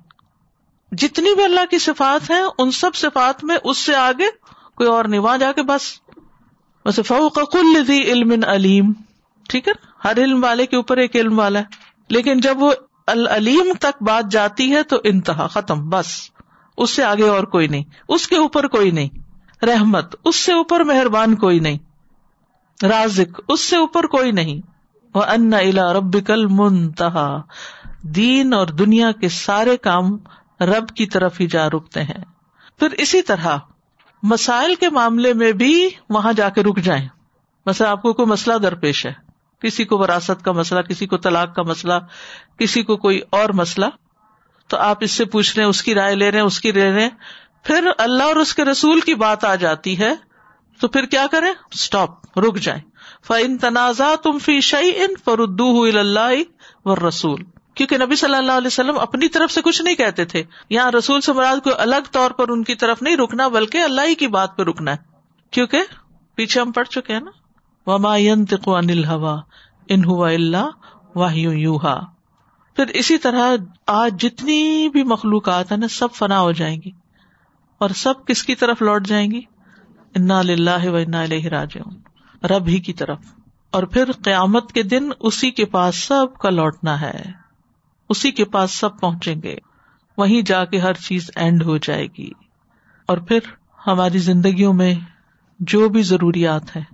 جتنی 0.93 1.35
بھی 1.35 1.45
اللہ 1.45 1.65
کی 1.71 1.79
صفات 1.79 2.31
ہیں، 2.31 2.45
ان 2.59 2.71
سب 2.71 2.95
صفات 2.95 3.45
میں 3.45 3.57
اس 3.65 3.79
سے 3.79 3.95
آگے 3.95 4.27
کوئی 4.75 4.89
اور 4.89 5.05
نہیں، 5.05 5.21
وہاں 5.21 5.39
جا 5.39 5.53
کے 5.53 5.63
بس۔ 5.63 6.08
فوق 7.07 7.39
کل 7.53 7.91
علم 7.91 8.33
علیم، 8.47 8.93
ٹھیک 9.49 9.69
ہے 9.69 9.73
ہر 10.05 10.17
علم 10.17 10.45
والے 10.45 10.67
کے 10.67 10.77
اوپر 10.77 10.97
ایک 10.97 11.17
علم 11.17 11.39
والا 11.39 11.59
ہے۔ 11.59 11.65
لیکن 12.09 12.41
جب 12.41 12.63
وہ 12.63 12.73
العلیم 13.07 13.73
تک 13.81 14.03
بات 14.03 14.33
جاتی 14.33 14.73
ہے 14.73 14.83
تو 14.83 14.97
انتہا، 15.05 15.47
ختم، 15.47 15.89
بس۔ 15.89 16.31
اس 16.77 16.91
سے 16.91 17.05
آگے 17.05 17.29
اور 17.29 17.45
کوئی 17.45 17.69
نہیں۔ 17.69 17.85
اس 18.09 18.29
کے 18.29 18.37
اوپر 18.37 18.69
کوئی 18.69 18.91
نہیں۔ 18.91 19.09
رحمت، 19.65 20.17
اس 20.25 20.37
سے 20.37 20.53
اوپر 20.53 20.81
مہربان 20.81 21.35
کوئی 21.35 21.59
نہیں۔ 21.61 21.79
رازق، 22.85 23.41
اس 23.49 23.61
سے 23.61 23.77
اوپر 23.77 24.07
کوئی 24.07 24.33
نہیں۔ 24.33 24.67
وہ 25.15 25.23
ان 25.23 25.55
الا 25.55 25.93
رب 25.93 26.27
کل 26.27 26.47
منتہا 26.47 27.43
دین 28.03 28.55
اور 28.55 28.67
دنیا 28.67 29.13
کے 29.13 29.29
سارے 29.29 29.77
کام 29.77 30.17
رب 30.61 30.89
کی 30.89 31.07
طرف 31.07 31.41
ہی 31.41 31.47
جا 31.47 31.69
رکتے 31.69 32.03
ہیں۔ 32.03 32.25
پھر 32.79 32.89
اسی 32.91 33.23
طرح 33.23 33.57
مسائل 34.23 34.75
کے 34.75 34.91
معاملے 34.91 35.35
میں 35.35 35.53
بھی 35.53 35.89
وہاں 36.11 36.33
جا 36.33 36.49
کے 36.49 36.63
رک 36.63 36.79
جائیں۔ 36.79 37.09
مثلا 37.67 37.91
آپ 37.91 38.03
کو 38.03 38.13
کوئی 38.13 38.27
مسئلہ 38.27 38.59
درپیش 38.59 39.07
ہے، 39.07 39.13
کسی 39.63 39.85
کو 39.85 39.99
وراثت 39.99 40.45
کا 40.45 40.53
مسئلہ، 40.53 40.81
کسی 40.81 41.07
کو 41.07 41.17
طلاق 41.17 41.55
کا 41.55 41.63
مسئلہ، 41.63 41.95
کسی 42.59 42.83
کو 42.83 42.97
کوئی 42.97 43.21
اور 43.31 43.49
مسئلہ، 43.49 43.87
تو 44.67 44.77
آپ 44.77 44.97
اس 45.01 45.11
سے 45.11 45.25
پوچھ 45.25 45.57
رہے 45.57 45.63
ہیں، 45.63 45.71
اس 45.71 45.83
کی 45.83 45.95
رائے 45.95 46.15
لے 46.15 46.31
رہے 46.31 46.39
ہیں، 46.39 46.47
اس 46.47 46.61
کی 46.61 46.73
لے 46.73 46.93
رہے 46.93 47.03
ہیں، 47.03 47.11
پھر 47.63 47.89
اللہ 47.99 48.25
اور 48.25 48.37
اس 48.37 48.55
کے 48.55 48.65
رسول 48.65 49.01
کی 49.01 49.15
بات 49.15 49.45
آ 49.45 49.55
جاتی 49.55 49.99
ہے، 49.99 50.15
تو 50.81 50.89
پھر 50.89 51.07
کیا 51.07 51.27
کریں؟ 51.31 51.53
اسٹاپ 51.73 52.39
رک 52.39 52.57
جائیں۔ 52.57 52.81
فن 53.27 53.59
تنازع 53.59 54.15
تم 54.15 54.39
فی 54.39 54.61
شعی 54.61 54.91
ان 54.97 55.15
فردو 55.25 55.83
اللہ 55.83 56.43
و 56.85 57.09
رسول 57.09 57.43
کیونکہ 57.79 57.99
نبی 57.99 58.17
صلی 58.17 58.35
اللہ 58.35 58.53
علیہ 58.53 58.67
وسلم 58.67 58.99
اپنی 58.99 59.29
طرف 59.29 59.53
سے 59.53 59.63
کچھ 59.63 59.83
نہیں 59.83 59.95
کہتے 59.95 60.25
تھے۔ 60.25 60.43
یہاں 60.71 60.91
رسول 60.91 61.21
سے 61.21 61.33
مراد 61.33 61.57
کو 61.65 61.71
الگ 61.79 62.11
طور 62.13 62.31
پر 62.31 62.49
ان 62.49 62.65
کی 62.65 62.75
طرف 62.75 63.03
نہیں 63.03 63.17
رکنا، 63.17 63.49
بلکہ 63.49 63.79
اللہ 63.79 64.01
ہی 64.09 64.15
کی 64.15 64.27
بات 64.27 64.57
پہ 64.57 64.63
رکنا 64.63 64.91
ہے۔ 64.91 64.97
کیونکہ 65.51 65.79
پیچھے 66.35 66.61
ہم 66.61 66.73
پڑھ 66.73 66.89
چکے 66.89 67.13
ہیں 67.13 67.21
نا۔ 67.21 67.31
وما 67.91 68.17
عن 68.17 68.45
الهوى 68.67 69.37
ان 69.89 70.03
هو 70.13 70.25
الا 70.25 70.67
وحی 71.15 71.41
یوحا 71.41 71.95
پھر 72.77 72.87
اسی 72.87 73.19
طرح 73.19 73.57
آج 73.87 74.21
جتنی 74.21 74.89
بھی 74.89 75.03
مخلوقات 75.03 75.73
ہیں 75.73 75.79
نا، 75.79 75.89
سب 75.89 76.09
فنا 76.15 76.41
ہو 76.41 76.53
جائیں 76.53 76.81
گی۔ 76.85 76.91
اور 77.79 77.91
سب 77.91 78.27
کس 78.27 78.43
کی 78.43 78.55
طرف 78.55 78.83
لوٹ 78.83 79.07
جائیں 79.07 79.31
گی؟ 79.31 79.41
انا 80.15 80.43
للہ 80.43 80.89
و 80.89 80.97
انا 80.97 81.21
الیہ 81.21 81.49
راجعون۔ 81.49 81.97
رب 82.47 82.67
ہی 82.67 82.79
کی 82.79 82.93
طرف۔ 82.93 83.19
اور 83.71 83.83
پھر 83.83 84.13
قیامت 84.25 84.73
کے 84.73 84.83
دن 84.83 85.09
اسی 85.21 85.51
کے 85.51 85.65
پاس 85.65 85.97
سب 85.97 86.39
کا 86.39 86.51
لوٹنا 86.51 87.01
ہے۔ 87.01 87.38
اسی 88.09 88.31
کے 88.31 88.45
پاس 88.45 88.71
سب 88.73 89.01
پہنچیں 89.01 89.37
گے۔ 89.43 89.57
وہیں 90.17 90.43
جا 90.43 90.65
کے 90.65 90.79
ہر 90.79 90.93
چیز 90.93 91.31
اینڈ 91.35 91.63
ہو 91.63 91.77
جائے 91.77 92.07
گی۔ 92.19 92.31
اور 93.07 93.19
پھر 93.19 93.39
ہماری 93.87 94.19
زندگیوں 94.19 94.73
میں 94.73 94.95
جو 95.61 95.89
بھی 95.89 96.03
ضروریات 96.03 96.77
ہیں، 96.77 96.85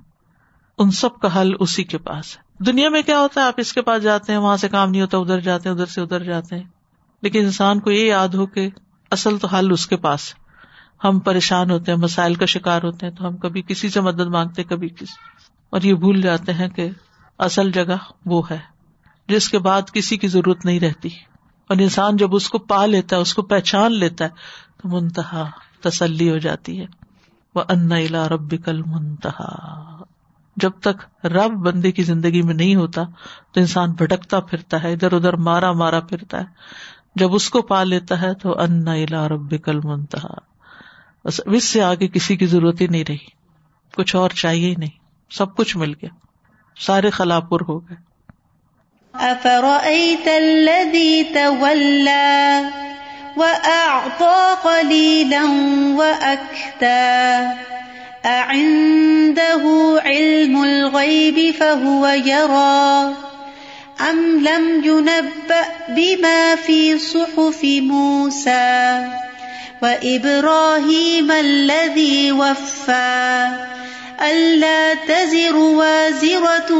ان 0.78 0.90
سب 0.90 1.14
کا 1.14 1.40
حل 1.40 1.50
اسی 1.60 1.84
کے 1.84 1.98
پاس 1.98 2.36
ہے۔ 2.36 2.64
دنیا 2.64 2.88
میں 2.88 3.02
کیا 3.02 3.18
ہوتا 3.18 3.40
ہے؟ 3.40 3.46
آپ 3.46 3.54
اس 3.56 3.72
کے 3.72 3.82
پاس 3.82 4.02
جاتے 4.02 4.32
ہیں، 4.32 4.38
وہاں 4.38 4.56
سے 4.56 4.68
کام 4.68 4.90
نہیں 4.90 5.02
ہوتا، 5.02 5.18
ادھر 5.18 5.40
جاتے 5.40 5.68
ہیں، 5.68 5.74
ادھر 5.74 5.86
سے 5.86 6.00
ادھر 6.00 6.22
جاتے 6.22 6.56
ہیں۔ 6.56 6.62
لیکن 7.22 7.44
انسان 7.44 7.80
کو 7.80 7.90
یہ 7.90 8.06
یاد 8.06 8.28
ہو 8.28 8.46
کہ 8.46 8.68
اصل 9.10 9.38
تو 9.38 9.48
حل 9.48 9.72
اس 9.72 9.86
کے 9.86 9.96
پاس 9.96 10.34
ہم 11.04 11.18
پریشان 11.18 11.70
ہوتے 11.70 11.92
ہیں، 11.92 11.98
مسائل 11.98 12.34
کا 12.34 12.46
شکار 12.46 12.82
ہوتے 12.82 13.06
ہیں، 13.06 13.14
تو 13.14 13.28
ہم 13.28 13.36
کبھی 13.36 13.62
کسی 13.62 13.88
سے 13.88 14.00
مدد 14.00 14.20
مانگتے، 14.20 14.64
کبھی 14.64 14.88
کسی 14.88 15.14
اور 15.70 15.80
یہ 15.80 15.94
بھول 15.94 16.22
جاتے 16.22 16.52
ہیں 16.52 16.68
کہ 16.68 16.88
اصل 17.38 17.72
جگہ 17.72 17.96
وہ 18.26 18.50
ہے۔ 18.50 18.73
جس 19.28 19.48
کے 19.48 19.58
بعد 19.58 19.82
کسی 19.92 20.16
کی 20.16 20.28
ضرورت 20.28 20.64
نہیں 20.64 20.80
رہتی۔ 20.80 21.08
اور 21.68 21.76
انسان 21.76 22.16
جب 22.16 22.34
اس 22.34 22.48
کو 22.48 22.58
پا 22.58 22.86
لیتا 22.86 23.16
ہے، 23.16 23.20
اس 23.20 23.34
کو 23.34 23.42
پہچان 23.42 23.92
لیتا 23.92 24.24
ہے، 24.24 24.30
تو 24.82 24.88
منتہا 24.88 25.50
تسلی 25.80 26.30
ہو 26.30 26.38
جاتی 26.38 26.80
ہے۔ 26.80 26.86
وہ 27.54 27.62
ان 27.68 27.92
رب 28.14 28.64
کل 28.64 28.82
منتہا 28.86 29.74
جب 30.56 30.70
تک 30.80 31.26
رب 31.26 31.50
بندے 31.50 31.92
کی 31.92 32.02
زندگی 32.02 32.42
میں 32.42 32.54
نہیں 32.54 32.74
ہوتا، 32.74 33.02
تو 33.52 33.60
انسان 33.60 33.92
بھٹکتا 33.92 34.40
پھرتا 34.40 34.82
ہے، 34.82 34.92
ادھر 34.92 35.12
ادھر 35.12 35.32
مارا 35.32 35.72
مارا 35.72 36.00
پھرتا 36.00 36.40
ہے۔ 36.40 36.44
جب 37.14 37.34
اس 37.34 37.50
کو 37.50 37.62
پا 37.62 37.84
لیتا 37.84 38.22
ہے، 38.22 38.34
تو 38.34 38.60
ان 38.60 38.88
الا 38.88 39.28
رب 39.28 39.54
کل 39.64 39.80
منتہا 39.84 40.54
اس 41.46 41.64
سے 41.64 41.82
آگے 41.82 42.08
کسی 42.08 42.36
کی 42.36 42.46
ضرورت 42.46 42.80
ہی 42.80 42.86
نہیں 42.86 43.04
رہی۔ 43.08 43.44
کچھ 43.96 44.16
اور 44.16 44.30
چاہیے 44.30 44.70
ہی 44.70 44.74
نہیں۔ 44.78 44.90
سب 45.30 45.56
کچھ 45.56 45.76
مل 45.76 45.90
گیا۔ 45.90 46.08
سارے 46.80 47.10
خلاپور 47.10 47.60
ہو 47.68 47.88
گئے۔ 47.88 48.13
أفرأيت 49.20 50.28
الذي 50.28 51.24
تولى 51.24 52.64
وأعطى 53.36 54.56
قليلا 54.64 55.44
وأكتى 55.96 57.48
أعنده 58.26 59.62
علم 60.04 60.64
الغيب 60.64 61.54
فهو 61.54 62.06
يرى 62.06 63.14
أم 64.10 64.44
لم 64.44 64.84
ينبأ 64.84 65.64
بما 65.88 66.56
في 66.56 66.98
صحف 66.98 67.64
موسى 67.64 69.08
وإبراهيم 69.82 71.30
الذي 71.30 72.32
وفى 72.32 73.73
ألا 74.20 74.94
تزر 74.94 75.56
وازرة 75.56 76.72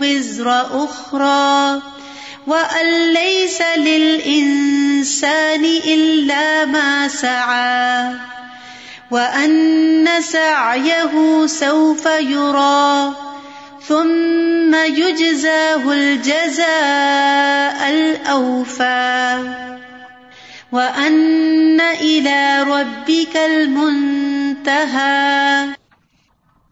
وزر 0.00 0.50
أخرى 0.84 1.82
وأن 2.46 3.12
ليس 3.12 3.62
للإنسان 3.76 5.64
إلا 5.64 6.64
ما 6.64 7.08
سعى 7.08 8.14
وأن 9.10 10.08
سعيه 10.22 11.46
سوف 11.46 12.06
يرى 12.06 13.12
ثم 13.88 14.74
يجزاه 14.74 15.92
الجزاء 15.92 17.90
الأوفى 17.90 19.38
وأن 20.72 21.80
إلى 21.80 22.62
ربك 22.62 23.36
المنتهى 23.36 24.22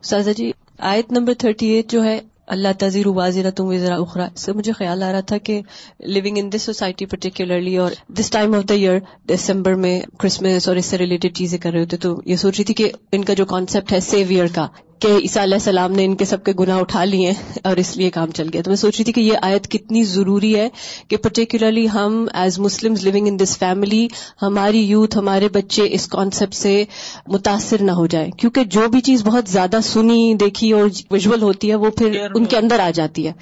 سازا 0.02 0.32
جی 0.32 0.50
آیت 0.78 1.10
نمبر 1.12 1.34
تھرٹی 1.34 1.66
ایٹ 1.66 1.90
جو 1.90 2.02
ہے، 2.04 2.20
اللہ 2.46 2.68
تذیر 2.78 3.06
واضح 3.06 3.50
تم 3.56 3.66
وزرا 3.66 3.96
اخرا، 3.96 4.24
اس 4.34 4.40
سے 4.40 4.52
مجھے 4.52 4.72
خیال 4.72 5.02
آ 5.02 5.10
رہا 5.12 5.20
تھا 5.20 5.38
کہ 5.38 5.60
living 6.06 6.38
in 6.38 6.50
this 6.52 6.62
society 6.62 7.06
particularly 7.06 7.76
اور 7.76 7.92
this 8.18 8.30
time 8.30 8.54
of 8.54 8.68
the 8.68 8.74
year 8.74 8.98
December 9.28 9.74
میں 9.74 10.00
کرسمس 10.18 10.68
اور 10.68 10.76
اس 10.76 10.86
سے 10.86 10.98
ریلیٹڈ 10.98 11.36
چیزیں 11.36 11.58
کر 11.58 11.72
رہے 11.72 11.80
ہوتے 11.80 11.96
تو 11.96 12.20
یہ 12.26 12.36
سوچ 12.36 12.56
رہی 12.56 12.64
تھی 12.64 12.74
کہ 12.74 12.90
ان 13.12 13.24
کا 13.24 13.34
جو 13.34 13.44
کانسیپٹ 13.44 13.92
ہے 13.92 14.00
سیویئر 14.00 14.46
کا 14.54 14.66
کہ 15.00 15.06
عیسیٰ 15.06 15.42
علیہ 15.42 15.54
السلام 15.54 15.92
نے 15.92 16.04
ان 16.04 16.16
کے 16.16 16.24
سب 16.24 16.44
کے 16.44 16.52
گناہ 16.58 16.78
اٹھا 16.78 17.04
لیے 17.04 17.32
اور 17.64 17.76
اس 17.76 17.96
لیے 17.96 18.10
کام 18.10 18.30
چل 18.30 18.46
گیا۔ 18.52 18.62
تو 18.62 18.70
میں 18.70 18.76
سوچ 18.76 18.96
رہی 18.96 19.04
تھی 19.04 19.12
کہ 19.12 19.20
یہ 19.20 19.32
آیت 19.42 19.68
کتنی 19.68 20.04
ضروری 20.04 20.56
ہے 20.56 20.68
کہ 21.08 21.16
پرٹیکولرلی 21.16 21.86
ہم 21.94 22.26
as 22.32 22.58
Muslim 22.58 22.94
living 23.02 23.26
in 23.26 23.38
this 23.38 23.58
family 23.58 24.08
ہماری 24.42 24.78
یوتھ 24.78 25.18
ہمارے 25.18 25.48
بچے 25.48 25.82
اس 25.90 26.06
کانسیپٹ 26.06 26.54
سے 26.54 26.84
متاثر 27.26 27.82
نہ 27.82 27.90
ہو 27.90 28.06
جائے 28.06 28.30
کیونکہ 28.30 28.64
جو 28.64 28.88
بھی 28.88 29.00
چیز 29.00 29.24
بہت 29.24 29.48
زیادہ 29.48 29.78
سنی 29.82 30.34
دیکھی 30.34 30.72
اور 30.72 30.88
ویژول 31.10 31.42
ہوتی 31.42 31.70
ہے 31.70 31.74
وہ 31.74 31.90
پھر 31.90 32.26
ان 32.34 32.44
کے 32.44 32.56
اندر 32.56 32.80
آ 32.80 32.90
جاتی 32.94 33.26
ہے۔ 33.26 33.32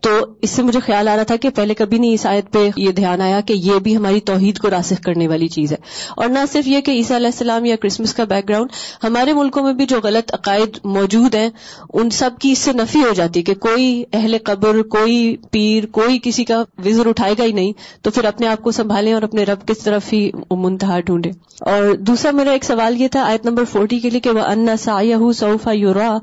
تو 0.00 0.10
اس 0.42 0.50
سے 0.50 0.62
مجھے 0.62 0.80
خیال 0.80 1.08
آ 1.08 1.16
رہا 1.16 1.22
تھا 1.22 1.36
کہ 1.36 1.50
پہلے 1.50 1.74
کبھی 1.74 1.98
نہیں 1.98 2.14
اس 2.14 2.26
آیت 2.26 2.52
پہ 2.52 2.70
یہ 2.76 2.92
دھیان 2.92 3.20
آیا 3.20 3.40
کہ 3.40 3.52
یہ 3.52 3.78
بھی 3.78 3.96
ہماری 3.96 4.20
توحید 4.20 4.58
کو 4.58 4.70
راسخ 4.70 5.02
کرنے 5.02 5.28
والی 5.28 5.48
چیز 5.48 5.72
ہے۔ 5.72 5.76
اور 6.16 6.28
نہ 6.28 6.38
صرف 6.52 6.68
یہ 6.68 6.80
کہ 6.80 6.90
عیسیٰ 6.90 7.16
علیہ 7.16 7.26
السلام 7.26 7.64
یا 7.64 7.76
کرسمس 7.76 8.14
کا 8.14 8.24
بیک 8.24 8.48
گراؤنڈ 8.48 8.70
ہمارے 9.04 9.32
ملکوں 9.32 9.62
میں 9.62 9.72
بھی 9.72 9.86
جو 9.86 10.00
غلط 10.04 10.34
عقائد 10.34 10.78
موجود 11.02 11.34
ہیں، 11.34 11.48
ان 11.92 12.10
سب 12.10 12.30
کی 12.40 12.52
اس 12.52 12.58
سے 12.58 12.72
نفی 12.72 13.02
ہو 13.02 13.12
جاتی 13.14 13.42
کہ 13.42 13.54
کوئی 13.60 14.04
اہل 14.12 14.36
قبر، 14.44 14.82
کوئی 14.90 15.36
پیر، 15.50 15.86
کوئی 15.92 16.18
کسی 16.22 16.44
کا 16.44 16.62
وزر 16.84 17.06
اٹھائے 17.06 17.34
گا 17.38 17.44
ہی 17.44 17.52
نہیں، 17.52 17.72
تو 18.02 18.10
پھر 18.10 18.24
اپنے 18.24 18.46
آپ 18.46 18.62
کو 18.62 18.70
سنبھالیں 18.70 19.12
اور 19.12 19.22
اپنے 19.22 19.44
رب 19.44 19.66
کس 19.68 19.78
طرف 19.78 20.12
ہی 20.12 20.30
منتہا 20.50 21.00
ڈھونڈے 21.00 21.30
اور 21.60 21.94
دوسرا 21.96 22.30
میرا 22.30 22.50
ایک 22.50 22.64
سوال 22.64 23.00
یہ 23.00 23.08
تھا 23.08 23.22
آیت 23.22 23.46
نمبر 23.46 23.64
فورٹی 23.64 23.98
کے 23.98 24.10
لیے 24.10 24.20
کہ 24.20 24.30
وہ 24.30 24.40
ان 24.40 24.76
سا 24.78 25.00
سعفا 25.36 25.72
یورا 25.72 26.18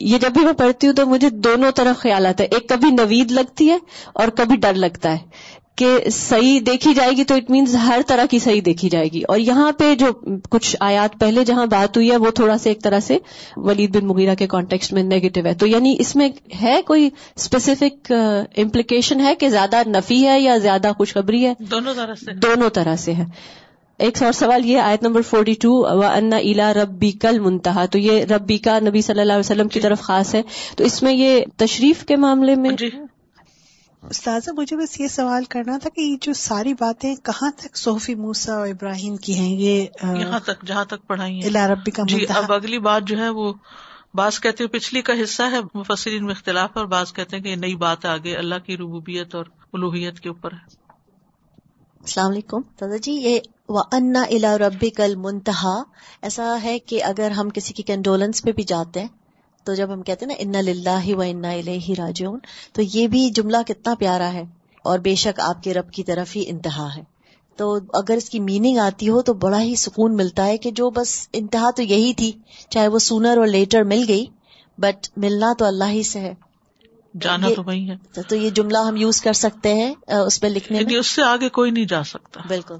یہ 0.00 0.18
جب 0.18 0.32
بھی 0.32 0.44
میں 0.44 0.52
پڑھتی 0.52 0.86
ہوں 0.86 0.94
تو 0.94 1.06
مجھے 1.06 1.30
دونوں 1.30 1.70
طرف 1.70 1.98
خیال 1.98 2.26
آتا 2.26 2.44
ہے، 2.44 2.48
ایک 2.52 2.68
کبھی 2.68 2.90
نوید 2.90 3.32
لگتی 3.32 3.70
ہے 3.70 3.78
اور 4.14 4.28
کبھی 4.28 4.56
ڈر 4.56 4.74
لگتا 4.74 5.12
ہے۔ 5.12 5.52
کہ 5.76 6.10
صحیح 6.12 6.60
دیکھی 6.66 6.94
جائے 6.94 7.10
گی 7.10 7.24
تو 7.24 7.34
اٹ 7.34 7.50
مینز 7.50 7.74
ہر 7.74 8.00
طرح 8.06 8.24
کی 8.30 8.38
صحیح 8.38 8.60
دیکھی 8.64 8.88
جائے 8.88 9.08
گی۔ 9.12 9.22
اور 9.28 9.38
یہاں 9.38 9.72
پہ 9.72 9.94
جو 9.94 10.06
کچھ 10.50 10.76
آیات 10.80 11.20
پہلے 11.20 11.44
جہاں 11.44 11.66
بات 11.66 11.96
ہوئی 11.96 12.10
ہے 12.10 12.16
وہ 12.16 12.30
تھوڑا 12.30 12.58
سا 12.58 12.70
ایک 12.70 12.82
طرح 12.82 13.00
سے 13.00 13.18
ولید 13.56 13.96
بن 13.96 14.06
مغیرہ 14.06 14.34
کے 14.34 14.46
کانٹیکسٹ 14.46 14.92
میں 14.92 15.02
نیگیٹو 15.02 15.40
ہے۔ 15.44 15.54
تو 15.54 15.66
یعنی 15.66 15.96
اس 15.98 16.16
میں 16.16 16.28
ہے 16.62 16.80
کوئی 16.86 17.10
اسپیسیفک 17.36 18.12
امپلیکیشن 18.56 19.20
ہے 19.20 19.34
کہ 19.34 19.48
زیادہ 19.48 19.76
نفی 19.86 20.26
ہے 20.28 20.40
یا 20.40 20.56
زیادہ 20.56 20.92
خوشخبری 20.96 21.46
ہے؟ 21.46 21.54
دونوں 21.58 21.94
طرح 21.94 22.14
سے۔ 22.14 22.34
دونوں 22.34 22.70
طرح 22.70 22.96
سے 22.96 23.14
ہے۔ 23.14 23.24
ایک 23.98 24.22
اور 24.22 24.32
سوال 24.32 24.66
یہ 24.66 24.78
آیت 24.78 25.02
نمبر 25.02 25.22
فورٹی 25.22 25.54
ٹو 25.54 25.72
و 25.98 26.04
انا 26.04 26.36
الا 26.36 26.72
ربی 26.74 27.10
کل 27.10 27.38
منتہا 27.38 27.86
تو 27.86 27.98
یہ 27.98 28.24
ربی 28.24 28.58
کا 28.58 28.78
نبی 28.78 29.02
صلی 29.02 29.20
اللہ 29.20 29.32
علیہ 29.32 29.40
وسلم 29.40 29.68
کی 29.68 29.80
طرف 29.80 30.00
خاص 30.00 30.34
ہے۔ 30.34 30.42
تو 30.76 30.84
اس 30.84 31.02
میں 31.02 31.12
یہ 31.12 31.40
تشریف 31.56 32.04
کے 32.04 32.16
معاملے 32.16 32.54
میں 32.54 32.70
جی۔ 32.70 32.90
استاذہ 34.02 34.50
مجھے 34.56 34.76
بس 34.76 35.00
یہ 35.00 35.08
سوال 35.08 35.44
کرنا 35.44 35.78
تھا 35.78 35.90
کہ 35.90 36.00
یہ 36.00 36.16
جو 36.20 36.32
ساری 36.32 36.74
باتیں 36.74 37.14
کہاں 37.16 37.50
تک 37.56 37.76
صوفی 37.76 38.14
موسا 38.14 38.54
اور 38.54 38.68
ابراہیم 38.68 39.16
کی 39.16 39.34
ہیں؟ 39.34 39.56
یہ 39.56 39.86
یہاں 40.02 40.40
تک 40.40 40.66
جہاں 40.66 40.84
تک 40.84 41.06
پڑھائی 41.06 41.40
الا 41.44 41.68
ربی 41.68 41.90
کا 41.90 42.02
جی 42.08 42.26
اب 42.34 42.52
اگلی 42.52 42.78
بات 42.78 43.02
جو 43.02 43.18
ہے 43.18 43.28
وہ 43.28 43.52
بعض 44.14 44.40
کہتے 44.40 44.64
ہیں 44.64 44.70
پچھلی 44.70 45.02
کا 45.02 45.12
حصہ 45.22 45.42
ہے 45.42 45.60
مفسرین 45.74 46.24
میں 46.24 46.34
اختلاف 46.34 46.76
اور 46.76 46.86
بعض 46.86 47.12
کہتے 47.12 47.36
ہیں 47.36 47.42
کہ 47.42 47.48
یہ 47.48 47.56
نئی 47.56 47.74
بات 47.76 48.06
آگے 48.06 48.36
اللہ 48.36 48.54
کی 48.66 48.76
ربوبیت 48.76 49.34
اور 49.34 49.44
الوحیت 49.72 50.20
کے 50.20 50.28
اوپر 50.28 50.52
ہے۔ 50.52 50.82
السلام 52.00 52.30
علیکم۔ 52.30 52.60
دادا 52.80 52.96
جی 52.96 53.12
یہ 53.12 53.40
و 53.68 53.78
انا 53.92 54.22
الا 54.22 54.58
ربی 54.58 54.90
کل 54.90 55.16
منتہا 55.16 55.82
ایسا 56.22 56.56
ہے 56.62 56.78
کہ 56.78 57.04
اگر 57.04 57.30
ہم 57.30 57.48
کسی 57.48 57.74
کی 57.74 57.82
کنڈولنس 57.82 58.42
پہ 58.42 58.52
بھی 58.52 58.62
جاتے 58.62 59.00
ہیں 59.00 59.08
تو 59.64 59.74
جب 59.74 59.92
ہم 59.92 60.02
کہتے 60.02 60.26
ہیں 60.26 60.44
نا 60.44 60.58
ان 60.58 60.64
للہ 60.64 61.14
و 61.14 61.20
انا 61.20 61.50
الیہ 61.50 61.94
راجعون 61.98 62.38
تو 62.72 62.82
یہ 62.82 63.06
بھی 63.06 63.30
جملہ 63.30 63.56
کتنا 63.66 63.94
پیارا 63.94 64.32
ہے 64.32 64.42
اور 64.84 64.98
بے 64.98 65.14
شک 65.14 65.40
آپ 65.40 65.62
کے 65.62 65.74
رب 65.74 65.90
کی 65.90 66.04
طرف 66.04 66.36
ہی 66.36 66.44
انتہا 66.46 66.96
ہے۔ 66.96 67.02
تو 67.56 67.78
اگر 67.92 68.14
اس 68.16 68.30
کی 68.30 68.40
میننگ 68.40 68.78
آتی 68.78 69.08
ہو 69.08 69.22
تو 69.22 69.34
بڑا 69.34 69.62
ہی 69.62 69.74
سکون 69.74 70.16
ملتا 70.16 70.46
ہے 70.46 70.56
کہ 70.56 70.70
جو 70.70 70.90
بس 70.90 71.28
انتہا 71.32 71.70
تو 71.70 71.82
یہی 71.82 72.14
تھی 72.14 72.32
چاہے 72.68 72.88
وہ 72.88 72.98
سونر 72.98 73.36
اور 73.38 73.46
لیٹر 73.46 73.82
مل 73.82 74.04
گئی 74.08 74.26
بٹ 74.78 75.08
ملنا 75.16 75.52
تو 75.58 75.64
اللہ 75.64 75.84
ہی 75.84 76.02
سے 76.02 76.20
ہے۔ 76.20 76.34
جانا 77.20 77.48
تو 77.56 77.62
وہی 77.62 77.90
ہے۔ 77.90 78.22
تو 78.22 78.36
یہ 78.36 78.50
جملہ 78.50 78.78
ہم 78.78 78.96
یوز 78.96 79.20
کر 79.20 79.32
سکتے 79.32 79.74
ہیں 79.74 79.94
اس 80.10 80.40
پہ 80.40 80.46
لکھنے 80.46 80.78
یعنی 80.78 80.96
اس 80.96 81.06
سے 81.06 81.22
آگے 81.22 81.48
کوئی 81.48 81.70
نہیں 81.70 81.84
جا 81.84 82.02
سکتا۔ 82.02 82.40
بالکل۔ 82.48 82.74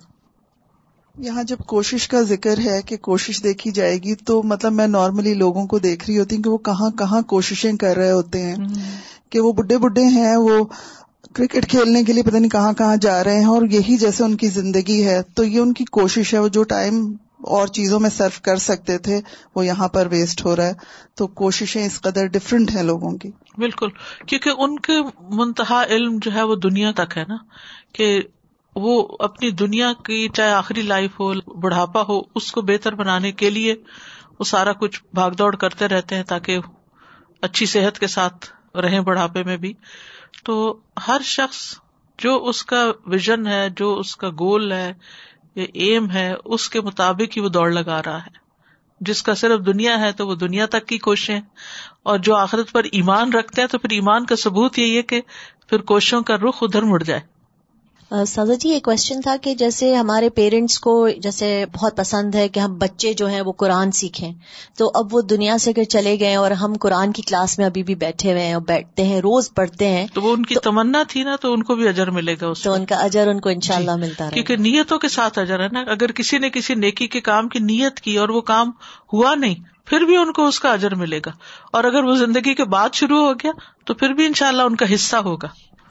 یہاں 1.18 1.42
جب 1.42 1.56
کوشش 1.58 2.08
کا 2.08 2.20
ذکر 2.20 2.58
ہے 2.58 2.82
کہ 2.82 2.96
کوشش 2.96 3.42
دیکھی 3.42 3.70
جائے 3.70 3.98
گی 3.98 4.14
تو 4.14 4.42
مطلب 4.42 4.72
میں 4.72 4.86
نارملی 4.86 5.34
لوگوں 5.34 5.66
کو 5.66 5.78
دیکھ 5.78 6.10
رہی 6.10 6.18
ہوتی 6.18 6.36
ہوں 6.36 6.42
کہ 6.42 6.50
وہ 6.50 6.58
کہاں 6.58 6.90
کہاں 6.90 7.22
کوششیں 7.22 7.72
کر 7.72 7.96
رہے 7.96 8.12
ہوتے 8.12 8.42
ہیں۔ 8.42 8.54
کہ 9.30 9.40
وہ 9.40 9.52
بڈھے 9.52 9.78
بڈھے 9.78 10.04
ہیں 10.04 10.36
وہ 10.36 10.64
کرکٹ 11.32 11.70
کھیلنے 11.70 12.04
کے 12.04 12.12
لیے 12.12 12.22
پتہ 12.22 12.36
نہیں 12.36 12.50
کہاں 12.50 12.72
کہاں 12.72 12.96
جا 12.96 13.24
رہے 13.24 13.38
ہیں 13.38 13.46
اور 13.46 13.62
یہی 13.70 13.96
جیسے 13.96 14.24
ان 14.24 14.36
کی 14.36 14.46
زندگی 14.46 15.04
ہے 15.04 15.22
تو 15.34 15.44
یہ 15.44 15.60
ان 15.60 15.72
کی 15.72 15.84
کوشش 15.84 16.34
ہے 16.34 16.38
وہ 16.38 16.48
جو 16.48 16.62
ٹائم 16.62 17.12
اور 17.40 17.66
چیزوں 17.66 18.00
میں 18.00 18.10
صرف 18.10 18.40
کر 18.40 18.56
سکتے 18.56 18.98
تھے 18.98 19.20
وہ 19.54 19.66
یہاں 19.66 19.88
پر 19.88 20.06
ویسٹ 20.10 20.44
ہو 20.44 20.56
رہا 20.56 20.66
ہے۔ 20.66 20.72
تو 21.14 21.26
کوششیں 21.26 21.86
اس 21.86 22.00
قدر 22.00 22.26
ڈفرینٹ 22.26 22.70
ہیں 22.74 22.82
لوگوں 22.82 23.10
کی۔ 23.10 23.30
بالکل 23.58 23.88
کیونکہ 24.26 24.50
ان 24.58 24.78
کے 24.78 24.92
منتہا 25.30 25.84
علم 25.84 26.18
جو 26.22 26.32
ہے 26.34 26.42
وہ 26.42 26.56
دنیا 26.56 26.92
تک 26.92 27.18
ہے 27.18 27.22
نا 27.28 27.36
کہ 27.92 28.22
وہ 28.76 29.16
اپنی 29.18 29.50
دنیا 29.50 29.92
کی 30.04 30.28
چاہے 30.28 30.52
آخری 30.52 30.82
لائف 30.82 31.20
ہو، 31.20 31.32
بڑھاپا 31.60 32.02
ہو، 32.08 32.20
اس 32.34 32.52
کو 32.52 32.62
بہتر 32.62 32.94
بنانے 32.94 33.32
کے 33.32 33.50
لیے 33.50 33.74
وہ 34.38 34.44
سارا 34.44 34.72
کچھ 34.72 35.02
بھاگ 35.14 35.30
دوڑ 35.30 35.56
کرتے 35.56 35.88
رہتے 35.88 36.14
ہیں 36.14 36.22
تاکہ 36.22 36.58
اچھی 37.40 37.66
صحت 37.66 37.98
کے 37.98 38.06
ساتھ 38.06 38.50
رہیں 38.76 39.00
بڑھاپے 39.00 39.42
میں 39.42 39.56
بھی۔ 39.56 39.72
تو 40.44 40.80
ہر 41.08 41.20
شخص 41.24 41.78
جو 42.18 42.44
اس 42.44 42.64
کا 42.64 42.92
ویژن 43.06 43.46
ہے، 43.46 43.68
جو 43.76 43.98
اس 43.98 44.16
کا 44.16 44.28
گول 44.28 44.72
ہے، 44.72 44.92
یا 45.54 45.64
ایم 45.74 46.10
ہے، 46.10 46.34
اس 46.44 46.68
کے 46.68 46.80
مطابق 46.80 47.36
ہی 47.36 47.42
وہ 47.42 47.48
دوڑ 47.48 47.72
لگا 47.72 48.00
رہا 48.06 48.18
ہے۔ 48.18 48.42
جس 49.00 49.22
کا 49.22 49.34
صرف 49.34 49.66
دنیا 49.66 50.00
ہے 50.00 50.12
تو 50.12 50.26
وہ 50.26 50.34
دنیا 50.34 50.66
تک 50.66 50.86
کی 50.86 50.98
کوششیں 50.98 51.40
اور 52.02 52.18
جو 52.18 52.36
آخرت 52.36 52.72
پر 52.72 52.84
ایمان 52.84 53.32
رکھتے 53.32 53.60
ہیں 53.60 53.68
تو 53.68 53.78
پھر 53.78 53.90
ایمان 53.90 54.26
کا 54.26 54.36
ثبوت 54.36 54.78
یہی 54.78 54.96
ہے 54.96 55.02
کہ 55.02 55.20
پھر 55.66 55.78
کوششوں 55.78 56.22
کا 56.22 56.36
رخ 56.36 56.62
ادھر 56.62 56.82
مڑ 56.82 57.02
جائے۔ 57.02 57.31
سازا 58.26 58.54
جی 58.54 58.70
ایک 58.70 58.82
کوشچن 58.82 59.20
تھا 59.20 59.36
کہ 59.42 59.54
جیسے 59.54 59.94
ہمارے 59.94 60.30
پیرنٹس 60.30 60.78
کو 60.78 61.08
جیسے 61.08 61.64
بہت 61.72 61.96
پسند 61.96 62.34
ہے 62.34 62.48
کہ 62.48 62.60
ہم 62.60 62.74
بچے 62.78 63.12
جو 63.12 63.26
ہیں 63.26 63.40
وہ 63.40 63.52
قرآن 63.52 63.92
سیکھیں 63.92 64.32
تو 64.78 64.90
اب 64.94 65.14
وہ 65.14 65.20
دنیا 65.20 65.58
سے 65.58 65.70
اگر 65.70 65.84
چلے 65.84 66.20
گئے 66.20 66.34
اور 66.34 66.50
ہم 66.50 66.74
قرآن 66.80 67.12
کی 67.12 67.22
کلاس 67.22 67.58
میں 67.58 67.66
ابھی 67.66 67.82
بھی 67.82 67.94
بیٹھے 67.94 68.32
ہوئے 68.32 68.42
ہیں 68.42 68.54
اور 68.54 68.62
بیٹھتے 68.62 69.04
ہیں 69.04 69.20
روز 69.20 69.54
پڑھتے 69.54 69.88
ہیں 69.88 70.06
تو 70.14 70.22
وہ 70.22 70.32
ان 70.32 70.46
کی 70.46 70.54
تمنا 70.54 71.02
تھی 71.08 71.22
نا 71.22 71.36
تو 71.36 71.52
ان 71.52 71.62
کو 71.62 71.74
بھی 71.74 71.88
اجر 71.88 72.10
ملے 72.10 72.36
گا 72.40 72.52
تو 72.64 72.72
ان 72.72 72.86
کا 72.86 72.96
اجر 72.96 73.28
ان 73.28 73.40
کو 73.40 73.48
انشاءاللہ 73.48 73.96
ملتا 73.96 74.24
رہے 74.24 74.34
کیونکہ 74.34 74.56
نیتوں 74.56 74.98
کے 74.98 75.08
ساتھ 75.08 75.38
اجر 75.38 75.60
ہے 75.60 75.68
نا۔ 75.68 75.80
اگر 75.80 76.12
کسی 76.12 76.38
نے 76.38 76.50
کسی 76.50 76.74
نیکی 76.74 77.06
کے 77.06 77.20
کام 77.20 77.48
کی 77.48 77.58
نیت 77.58 78.00
کی 78.00 78.18
اور 78.18 78.28
وہ 78.28 78.40
کام 78.40 78.70
ہوا 79.12 79.34
نہیں 79.34 79.54
پھر 79.86 80.00
بھی 80.00 80.16
ان 80.16 80.32
کو 80.32 80.46
اس 80.46 80.60
کا 80.60 80.72
اجر 80.72 80.94
ملے 80.94 81.20
گا۔ 81.26 81.30
اور 81.72 81.84
اگر 81.84 82.04
وہ 82.04 82.14
زندگی 82.14 82.54
کے 82.54 82.64
بعد 82.64 82.88
شروع 82.92 83.26
ہو 83.26 83.32
گیا 83.32 83.50
تو 83.84 83.94
پھر 83.94 84.08
بھی 84.08 84.26
انشاءاللہ 84.26 84.62
ان 84.62 84.76
کا 84.76 84.94
حصہ 84.94 85.16
ہوگا۔ 85.16 85.48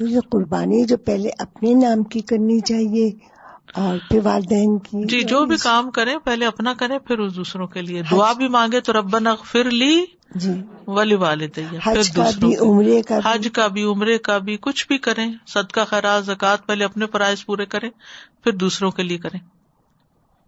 یہ 0.10 0.20
قربانی 0.30 0.84
جو 0.84 0.98
پہلے 0.98 1.30
اپنے 1.38 1.74
نام 1.74 2.04
کی 2.04 2.20
کرنی 2.20 2.60
چاہیے 2.60 3.10
اور 3.74 3.98
پھر 4.10 4.20
والدین 4.24 4.78
کی 4.80 5.06
جی 5.06 5.22
جو 5.22 5.46
بھی 5.46 5.58
کام 5.58 5.92
کرے 5.92 6.18
پہلے 6.20 6.46
اپنا 6.46 6.74
کرے 6.74 7.00
پھر 7.00 7.20
اس 7.20 7.36
دوسروں 7.36 7.68
کے 7.68 7.82
لیے۔ 7.82 8.02
دعا 8.12 8.34
بھی 8.34 8.48
مانگے 8.48 8.80
تو 8.82 8.94
ربنا 8.94 9.36
پھر 9.36 9.72
لی 9.72 10.06
جی۔ 10.36 10.52
ولی 10.88 11.16
والد 11.16 11.60
حج 11.86 12.10
کا 12.10 12.30
بھی 12.40 12.56
عمرے 12.58 13.02
کا 13.02 13.20
حج 13.26 13.48
کا 13.54 13.68
بھی 13.68 13.84
عمرے 13.84 14.18
کا 14.18 14.38
بھی 14.38 14.58
کچھ 14.62 14.88
بھی 14.88 14.98
کریں 14.98 15.34
صدقہ 15.48 15.80
خراج 15.88 16.26
زکات 16.26 16.66
پہلے 16.66 16.84
اپنے 16.84 17.06
پرائز 17.06 17.46
پورے 17.46 17.66
کریں 17.66 17.90
پھر 18.44 18.52
دوسروں 18.52 18.92
کے 18.92 19.04
لیے 19.04 19.18
کریں۔ 19.18 19.61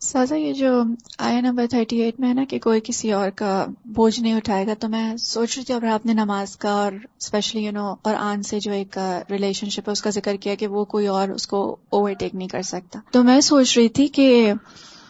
سازا، 0.04 0.36
یہ 0.36 0.54
جو 0.54 0.84
آیا 1.18 1.42
نمبر 1.42 1.66
تھرٹی 1.70 2.02
ایٹ 2.02 2.20
میں 2.20 2.30
ہے 2.30 2.34
نا 2.34 2.44
کہ 2.50 2.60
کوئی 2.60 2.82
کسی 2.84 3.12
اور 3.12 3.30
کا 3.30 3.66
بوجھ 3.86 4.20
نہیں 4.20 4.34
اٹھائے 4.34 4.68
گا، 4.68 4.74
تو 4.74 4.90
میں 4.90 5.18
سوچ 5.18 5.58
رہی 5.58 5.66
تھی 5.66 5.74
اور 5.74 5.82
آپ 5.84 6.06
نے 6.06 6.14
نماز 6.14 6.56
کا 6.58 6.70
اور 6.70 6.92
اسپیشلی 6.94 7.66
یو 7.66 7.72
نو 7.72 7.94
قرآن 8.02 8.44
سے 8.44 8.60
جو 8.60 8.72
ایک 8.72 8.98
ریلیشن 9.30 9.70
شپ 9.70 9.88
ہے، 9.88 9.92
اس 9.92 10.02
کا 10.02 10.10
ذکر 10.10 10.36
کیا 10.36 10.56
کہ 10.56 10.68
وہ 10.68 10.86
کوئی 10.86 11.08
اور 11.08 11.30
اس 11.30 11.48
کو 11.48 11.76
اوور 11.90 12.14
ٹیک 12.14 12.36
نہیں 12.36 12.48
کر 12.48 12.62
سکتا۔ 12.62 13.00
تو 13.12 13.24
میں 13.24 13.42
سوچ 13.42 13.78
رہی 13.78 13.90
تھی 13.90 14.08
کہ 14.08 14.54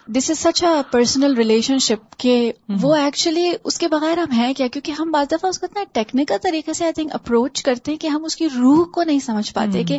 دس 0.08 0.30
از 0.30 0.40
سچ 0.40 0.64
اے 0.64 0.82
پرسنل 0.92 1.34
ریلیشن 1.34 1.78
شپ 1.78 2.20
کہ 2.20 2.52
وہ 2.82 2.96
ایکچولی 2.96 3.52
اس 3.64 3.78
کے 3.78 3.88
بغیر 3.88 4.18
ہم 4.18 4.32
ہیں 4.32 4.54
کیا؟ 4.54 4.68
کیونکہ 4.68 4.92
ہم 4.92 5.12
بعض 5.12 5.28
دفعہ 5.28 5.50
اس 5.50 5.60
کو 5.60 5.66
اتنا 5.66 5.84
ٹیکنیکل 5.94 6.36
طریقے 6.44 6.74
سے 6.74 6.84
آئی 6.84 6.94
تھنک 6.94 7.14
اپروچ 7.14 7.64
کرتے 7.64 7.92
ہیں 7.92 8.00
کہ 8.00 8.08
ہم 8.08 8.26
اس 8.26 8.36
کی 8.36 8.48
روح 8.56 8.84
کو 8.86 9.04
نہیں 9.04 9.20
سمجھ 9.20 9.54
پاتے 9.54 9.84
کہ 9.84 9.98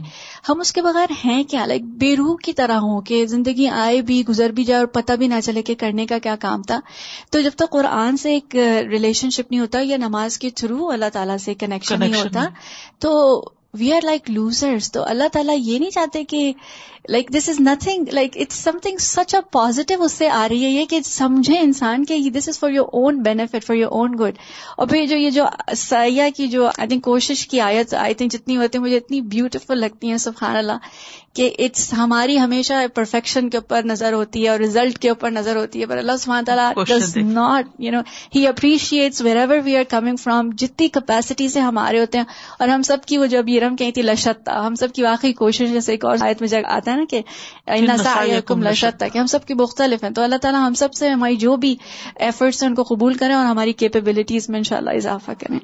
ہم 0.48 0.60
اس 0.60 0.72
کے 0.72 0.82
بغیر 0.82 1.12
ہیں 1.24 1.42
کیا؟ 1.44 1.66
لائک 1.66 1.82
بے 1.82 2.16
روح 2.16 2.36
کی 2.44 2.52
طرح 2.52 2.76
ہوں 2.76 3.00
کہ 3.00 3.26
زندگی 3.26 3.68
آئے 3.68 4.02
بھی 4.02 4.22
گزر 4.28 4.50
بھی 4.50 4.64
جائے 4.64 4.78
اور 4.78 4.86
پتہ 4.86 5.12
بھی 5.12 5.26
نہ 5.26 5.40
چلے 5.44 5.62
کہ 5.62 5.74
کرنے 5.74 6.06
کا 6.06 6.18
کیا 6.18 6.36
کام 6.36 6.62
تھا۔ 6.62 6.80
تو 7.30 7.40
جب 7.40 7.50
تک 7.56 7.70
قرآن 7.70 8.16
سے 8.16 8.32
ایک 8.32 8.56
ریلیشن 8.90 9.30
شپ 9.30 9.50
نہیں 9.50 9.60
ہوتا 9.60 9.78
یا 9.82 9.96
نماز 9.96 10.38
کے 10.38 10.50
تھرو 10.50 10.90
اللہ 10.90 11.04
تعالیٰ 11.12 11.38
سے 11.38 11.54
کنیکشن 11.54 12.00
نہیں 12.00 12.14
ہوتا 12.14 12.44
تو 12.98 13.12
وی 13.74 13.92
آر 13.92 14.00
لائک 14.04 14.30
لوزرس 14.30 14.92
تو 14.92 15.04
اللہ 15.04 15.28
تعالیٰ 15.32 15.54
یہ 15.58 15.78
نہیں 15.78 15.90
چاہتے 15.90 16.24
کہ 16.24 16.52
like 17.04 17.32
this 17.32 17.48
is 17.48 17.60
nothing 17.60 18.08
like 18.12 18.36
it's 18.40 18.54
something 18.82 18.96
such 18.96 19.34
a 19.34 19.40
positive 19.52 20.02
اس 20.02 20.12
سے 20.12 20.28
آ 20.28 20.46
رہی 20.48 20.64
ہے 20.64 20.70
یہ 20.70 20.84
کہ 20.84 21.00
سمجھے 21.00 21.58
انسان 21.58 22.04
کے 22.04 22.18
this 22.30 22.48
is 22.48 22.58
for 22.58 22.70
your 22.70 22.86
own 22.92 23.22
benefit 23.22 23.64
for 23.64 23.76
your 23.76 23.90
own 23.90 24.12
good 24.20 24.38
اور 24.76 24.86
پھر 24.86 25.06
جو 25.06 25.16
یہ 25.16 25.30
جو 25.30 25.44
سیاح 25.74 26.28
کی 26.36 26.46
جو 26.46 26.66
آئی 26.66 26.88
تھنک 26.88 27.02
کوشش 27.02 27.46
کی 27.48 27.60
آیت 27.60 27.94
آئی 27.94 28.14
تھنک 28.14 28.32
جتنی 28.32 28.56
ہوتی 28.56 28.78
ہیں 28.78 28.82
مجھے 28.82 28.96
اتنی 28.96 29.20
بیوٹیفل 29.20 29.80
لگتی 29.80 30.10
ہیں 30.10 30.18
سبحان 30.18 30.56
اللہ 30.56 30.78
کہ 31.34 31.50
اٹس 31.58 31.92
ہماری 31.92 32.38
ہمیشہ 32.38 32.72
پرفیکشن 32.94 33.48
کے 33.50 33.56
اوپر 33.56 33.84
نظر 33.84 34.12
ہوتی 34.12 34.44
ہے 34.44 34.48
اور 34.48 34.58
ریزلٹ 34.58 34.98
کے 34.98 35.08
اوپر 35.08 35.30
نظر 35.30 35.56
ہوتی 35.56 35.80
ہے 35.80 35.86
پر 35.86 35.96
اللہ 35.96 36.16
سبحانہ 36.16 36.44
تعالیٰ 36.44 36.70
does 36.86 37.16
not 37.16 37.66
you 37.78 37.92
know 37.92 38.00
he 38.34 38.46
appreciates 38.46 39.22
wherever 39.36 39.58
we 39.64 39.76
are 39.76 39.84
coming 39.90 40.16
from 40.16 40.50
جتنی 40.58 40.88
کیپیسٹی 40.88 41.48
سے 41.48 41.60
ہمارے 41.60 42.00
ہوتے 42.00 42.18
ہیں 42.18 42.24
اور 42.60 42.68
ہم 42.68 42.82
سب 42.82 43.04
کی 43.06 43.18
وہ 43.18 43.26
جو 43.26 43.42
بیرم 43.42 43.76
کہیں 43.76 43.90
تھی 43.90 44.02
لشت 44.02 44.48
ہم 44.48 44.74
سب 44.74 44.92
کی 44.92 45.02
واقعی 45.02 45.32
کوشش 45.32 45.72
جیسے 45.72 45.92
ایک 45.92 46.04
اور 46.04 46.16
آیت 46.20 46.40
میں 46.40 46.48
جگہ 46.48 46.66
آتا 46.66 46.90
ہے 46.90 46.93
نا 46.96 47.04
کہ 47.10 47.20
کم 48.46 48.62
لشت 48.62 49.04
کہ 49.12 49.18
ہم 49.18 49.26
سب 49.26 49.44
کی 49.44 49.54
مختلف 49.54 50.04
ہیں۔ 50.04 50.10
تو 50.10 50.22
اللہ 50.22 50.36
تعالیٰ 50.36 50.66
ہم 50.66 50.74
سب 50.74 50.94
سے 50.94 51.08
ہماری 51.08 51.36
جو 51.36 51.56
بھی 51.56 51.76
ایفرٹس 52.16 52.62
ہیں 52.62 52.70
ان 52.70 52.74
کو 52.74 52.82
قبول 52.82 53.14
کریں 53.14 53.34
اور 53.34 53.46
ہماری 53.46 53.72
کیپیبلٹیز 53.72 54.48
میں 54.48 54.58
انشاءاللہ 54.58 54.90
اضافہ 54.90 55.30
کریں۔ 55.38 55.58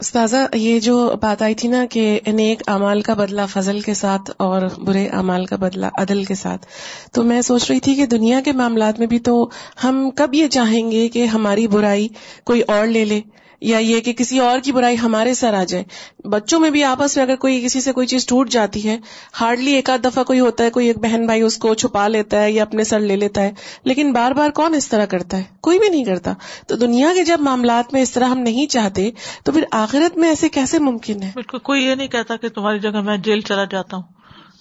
استاذہ 0.00 0.36
یہ 0.54 0.80
جو 0.80 1.14
بات 1.22 1.42
آئی 1.42 1.54
تھی 1.54 1.68
نا 1.68 1.84
کہ 1.90 2.20
نیک 2.26 2.62
امال 2.66 3.00
کا 3.00 3.14
بدلہ 3.14 3.42
فضل 3.48 3.80
کے 3.80 3.94
ساتھ 3.94 4.30
اور 4.36 4.62
برے 4.78 5.06
امال 5.08 5.46
کا 5.46 5.56
بدلہ 5.56 5.86
عدل 5.98 6.24
کے 6.24 6.34
ساتھ۔ 6.34 6.66
تو 7.12 7.22
میں 7.22 7.42
سوچ 7.42 7.70
رہی 7.70 7.80
تھی 7.80 7.94
کہ 7.94 8.06
دنیا 8.06 8.40
کے 8.44 8.52
معاملات 8.52 8.98
میں 8.98 9.06
بھی 9.06 9.18
تو 9.18 9.50
ہم 9.84 10.10
کب 10.16 10.34
یہ 10.34 10.48
چاہیں 10.48 10.90
گے 10.90 11.08
کہ 11.08 11.24
ہماری 11.24 11.66
برائی 11.66 12.08
کوئی 12.44 12.60
اور 12.60 12.86
لے 12.86 13.04
لے۔ 13.04 13.20
یا 13.60 13.78
یہ 13.78 14.00
کہ 14.00 14.12
کسی 14.12 14.38
اور 14.38 14.58
کی 14.58 14.72
برائی 14.72 14.98
ہمارے 14.98 15.34
سر 15.34 15.54
آ 15.54 15.64
جائے۔ 15.64 15.84
بچوں 16.24 16.60
میں 16.60 16.70
بھی 16.70 16.84
آپس 16.84 17.16
میں 17.16 17.24
اگر 17.24 17.36
کوئی 17.36 17.62
کسی 17.64 17.80
سے 17.80 17.92
کوئی 17.92 18.06
چیز 18.06 18.26
ٹوٹ 18.26 18.50
جاتی 18.50 18.88
ہے 18.88 18.98
ہارڈلی 19.40 19.72
ایک 19.72 19.90
آدھ 19.90 20.00
دفعہ 20.00 20.24
کوئی 20.24 20.40
ہوتا 20.40 20.64
ہے، 20.64 20.70
کوئی 20.70 20.86
ایک 20.86 20.98
بہن 20.98 21.26
بھائی 21.26 21.42
اس 21.42 21.58
کو 21.58 21.74
چھپا 21.74 22.08
لیتا 22.08 22.42
ہے 22.42 22.52
یا 22.52 22.62
اپنے 22.62 22.84
سر 22.84 23.00
لے 23.00 23.16
لیتا 23.16 23.42
ہے، 23.42 23.52
لیکن 23.84 24.12
بار 24.12 24.32
بار 24.32 24.50
کون 24.50 24.74
اس 24.74 24.88
طرح 24.88 25.04
کرتا 25.04 25.36
ہے؟ 25.36 25.42
کوئی 25.60 25.78
بھی 25.78 25.88
نہیں 25.88 26.04
کرتا۔ 26.04 26.32
تو 26.66 26.76
دنیا 26.76 27.12
کے 27.14 27.24
جب 27.24 27.40
معاملات 27.40 27.92
میں 27.92 28.02
اس 28.02 28.10
طرح 28.10 28.24
ہم 28.24 28.38
نہیں 28.38 28.66
چاہتے، 28.66 29.10
تو 29.44 29.52
پھر 29.52 29.64
آخرت 29.70 30.18
میں 30.18 30.28
ایسے 30.28 30.48
کیسے 30.48 30.78
ممکن 30.78 31.22
ہے؟ 31.22 31.30
بالکل، 31.34 31.58
کوئی 31.58 31.84
یہ 31.84 31.94
نہیں 31.94 32.08
کہتا 32.08 32.36
کہ 32.36 32.48
تمہاری 32.48 32.78
جگہ 32.78 33.00
میں 33.00 33.16
جیل 33.16 33.40
چلا 33.40 33.64
جاتا 33.64 33.96
ہوں، 33.96 34.04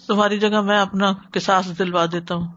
تمہاری 0.07 0.39
جگہ 0.39 0.61
میں 0.61 0.79
اپنا 0.79 1.13
کساس 1.33 1.79
دلوا 1.79 2.05
دیتا 2.05 2.35
ہوں۔ 2.35 2.47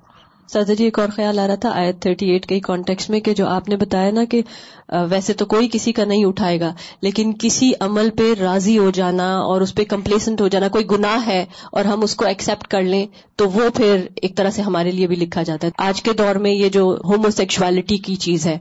سادہ 0.52 0.72
جی 0.72 0.84
ایک 0.84 0.98
اور 0.98 1.08
خیال 1.16 1.38
آ 1.38 1.46
رہا 1.46 1.54
تھا، 1.54 1.70
آیت 1.70 2.00
تھرٹی 2.02 2.30
ایٹ 2.30 2.46
کے 2.46 2.58
کانٹیکس 2.60 3.08
میں 3.10 3.20
کہ 3.20 3.32
جو 3.34 3.46
آپ 3.46 3.68
نے 3.68 3.76
بتایا 3.76 4.10
نا 4.10 4.24
کہ 4.24 4.42
ویسے 5.10 5.32
تو 5.32 5.44
کوئی 5.46 5.68
کسی 5.72 5.92
کا 5.92 6.04
نہیں 6.04 6.24
اٹھائے 6.24 6.58
گا، 6.60 6.72
لیکن 7.02 7.32
کسی 7.40 7.70
عمل 7.80 8.10
پہ 8.10 8.32
راضی 8.40 8.76
ہو 8.78 8.90
جانا 8.90 9.26
اور 9.38 9.60
اس 9.60 9.74
پہ 9.74 9.84
کمپلیسنٹ 9.84 10.40
ہو 10.40 10.48
جانا، 10.48 10.68
کوئی 10.68 10.84
گناہ 10.90 11.26
ہے 11.26 11.44
اور 11.72 11.84
ہم 11.84 12.02
اس 12.02 12.14
کو 12.16 12.26
ایکسپٹ 12.26 12.66
کر 12.66 12.82
لیں، 12.82 13.06
تو 13.36 13.48
وہ 13.50 13.68
پھر 13.76 14.06
ایک 14.14 14.36
طرح 14.36 14.50
سے 14.50 14.62
ہمارے 14.62 14.90
لیے 14.90 15.06
بھی 15.06 15.16
لکھا 15.16 15.42
جاتا 15.42 15.66
ہے۔ 15.66 15.72
آج 15.78 16.02
کے 16.02 16.12
دور 16.12 16.34
میں 16.36 16.50
یہ 16.50 16.68
جو 16.68 16.84
ہومو 17.04 17.30
سیکچوالٹی 17.30 17.96
کی 17.98 18.14
چیز 18.16 18.46
ہے، 18.46 18.56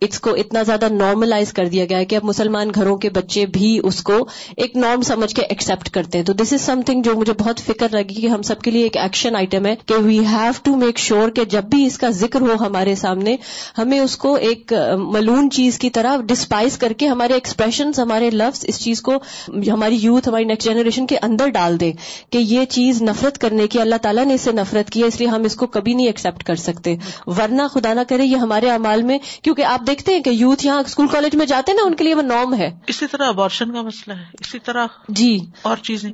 اس 0.00 0.20
کو 0.20 0.34
اتنا 0.34 0.62
زیادہ 0.62 0.88
نارملائز 0.92 1.52
کر 1.52 1.68
دیا 1.68 1.84
گیا 1.84 1.98
ہے 1.98 2.04
کہ 2.04 2.16
اب 2.16 2.24
مسلمان 2.24 2.70
گھروں 2.74 2.96
کے 2.96 3.10
بچے 3.10 3.46
بھی 3.46 3.78
اس 3.82 4.02
کو 4.02 4.18
ایک 4.56 4.76
نارم 4.76 5.02
سمجھ 5.02 5.34
کے 5.34 5.42
ایکسپٹ 5.42 5.90
کرتے 5.90 6.18
ہیں۔ 6.18 6.24
تو 6.24 6.32
دس 6.32 6.52
از 6.52 6.60
سم 6.60 6.82
تھنگ 6.86 7.02
جو 7.02 7.14
مجھے 7.14 7.32
بہت 7.38 7.60
فکر 7.60 7.86
لگی 7.92 8.20
کہ 8.20 8.26
ہم 8.26 8.42
سب 8.42 8.60
کے 8.60 8.70
لیے 8.70 8.82
ایک 8.82 8.96
ایکشن 8.96 9.36
آئٹم 9.36 9.66
ہے 9.66 9.74
کہ 9.86 10.02
we 10.04 10.18
have 10.26 10.52
to 10.62 10.76
make 10.76 10.98
sure 10.98 11.27
کہ 11.30 11.44
جب 11.44 11.64
بھی 11.64 11.86
اس 11.86 11.98
کا 11.98 12.10
ذکر 12.10 12.40
ہو 12.40 12.54
ہمارے 12.60 12.94
سامنے 12.94 13.36
ہمیں 13.78 14.00
اس 14.00 14.16
کو 14.16 14.34
ایک 14.34 14.72
ملون 14.98 15.50
چیز 15.50 15.78
کی 15.78 15.90
طرح 15.90 16.16
ڈسپائز 16.16 16.78
کر 16.78 16.92
کے 16.92 17.08
ہمارے 17.08 17.34
ایکسپریشن 17.34 17.90
ہمارے 17.98 18.30
لفظ 18.30 18.64
اس 18.68 18.80
چیز 18.80 19.02
کو 19.02 19.14
ہماری 19.48 19.94
یوتھ 19.94 20.28
ہماری 20.28 20.44
نیکسٹ 20.44 20.68
جنریشن 20.68 21.06
کے 21.06 21.18
اندر 21.22 21.48
ڈال 21.48 21.80
دیں 21.80 21.92
کہ 22.30 22.38
یہ 22.38 22.64
چیز 22.64 23.02
نفرت 23.02 23.38
کرنے 23.38 23.66
کی 23.68 23.80
اللہ 23.80 23.94
تعالیٰ 24.02 24.24
نے 24.24 24.34
اس 24.34 24.40
سے 24.40 24.52
نفرت 24.52 24.90
کی 24.90 25.02
ہے 25.02 25.06
اس 25.06 25.20
لیے 25.20 25.28
ہم 25.28 25.42
اس 25.42 25.54
کو 25.54 25.66
کبھی 25.66 25.94
نہیں 25.94 26.06
ایکسپٹ 26.06 26.44
کر 26.44 26.56
سکتے۔ 26.56 26.96
ورنہ 27.26 27.62
خدا 27.70 27.94
نہ 27.94 28.00
کرے 28.08 28.24
یہ 28.24 28.36
ہمارے 28.36 28.70
امال 28.70 29.02
میں 29.02 29.18
کیونکہ 29.42 29.64
آپ 29.64 29.86
دیکھتے 29.86 30.14
ہیں 30.14 30.22
کہ 30.22 30.30
یوتھ 30.30 30.66
یہاں 30.66 30.80
اسکول 30.80 31.06
کالج 31.06 31.36
میں 31.36 31.46
جاتے 31.46 31.72
ہیں 31.72 31.76
نا 31.76 31.86
ان 31.86 31.94
کے 31.94 32.04
لیے 32.04 32.14
وہ 32.14 32.22
نارم 32.22 32.54
ہے۔ 32.54 32.70
اسی 32.86 33.06
طرح 33.06 33.28
ابارشن 33.28 33.72
کا 33.72 33.82
مسئلہ 33.82 34.16
ہے 34.16 34.24
اسی 34.40 34.58
طرح 34.58 34.86
جی۔ 35.08 35.38
اور 35.62 35.76
چیزیں۔ 35.76 36.12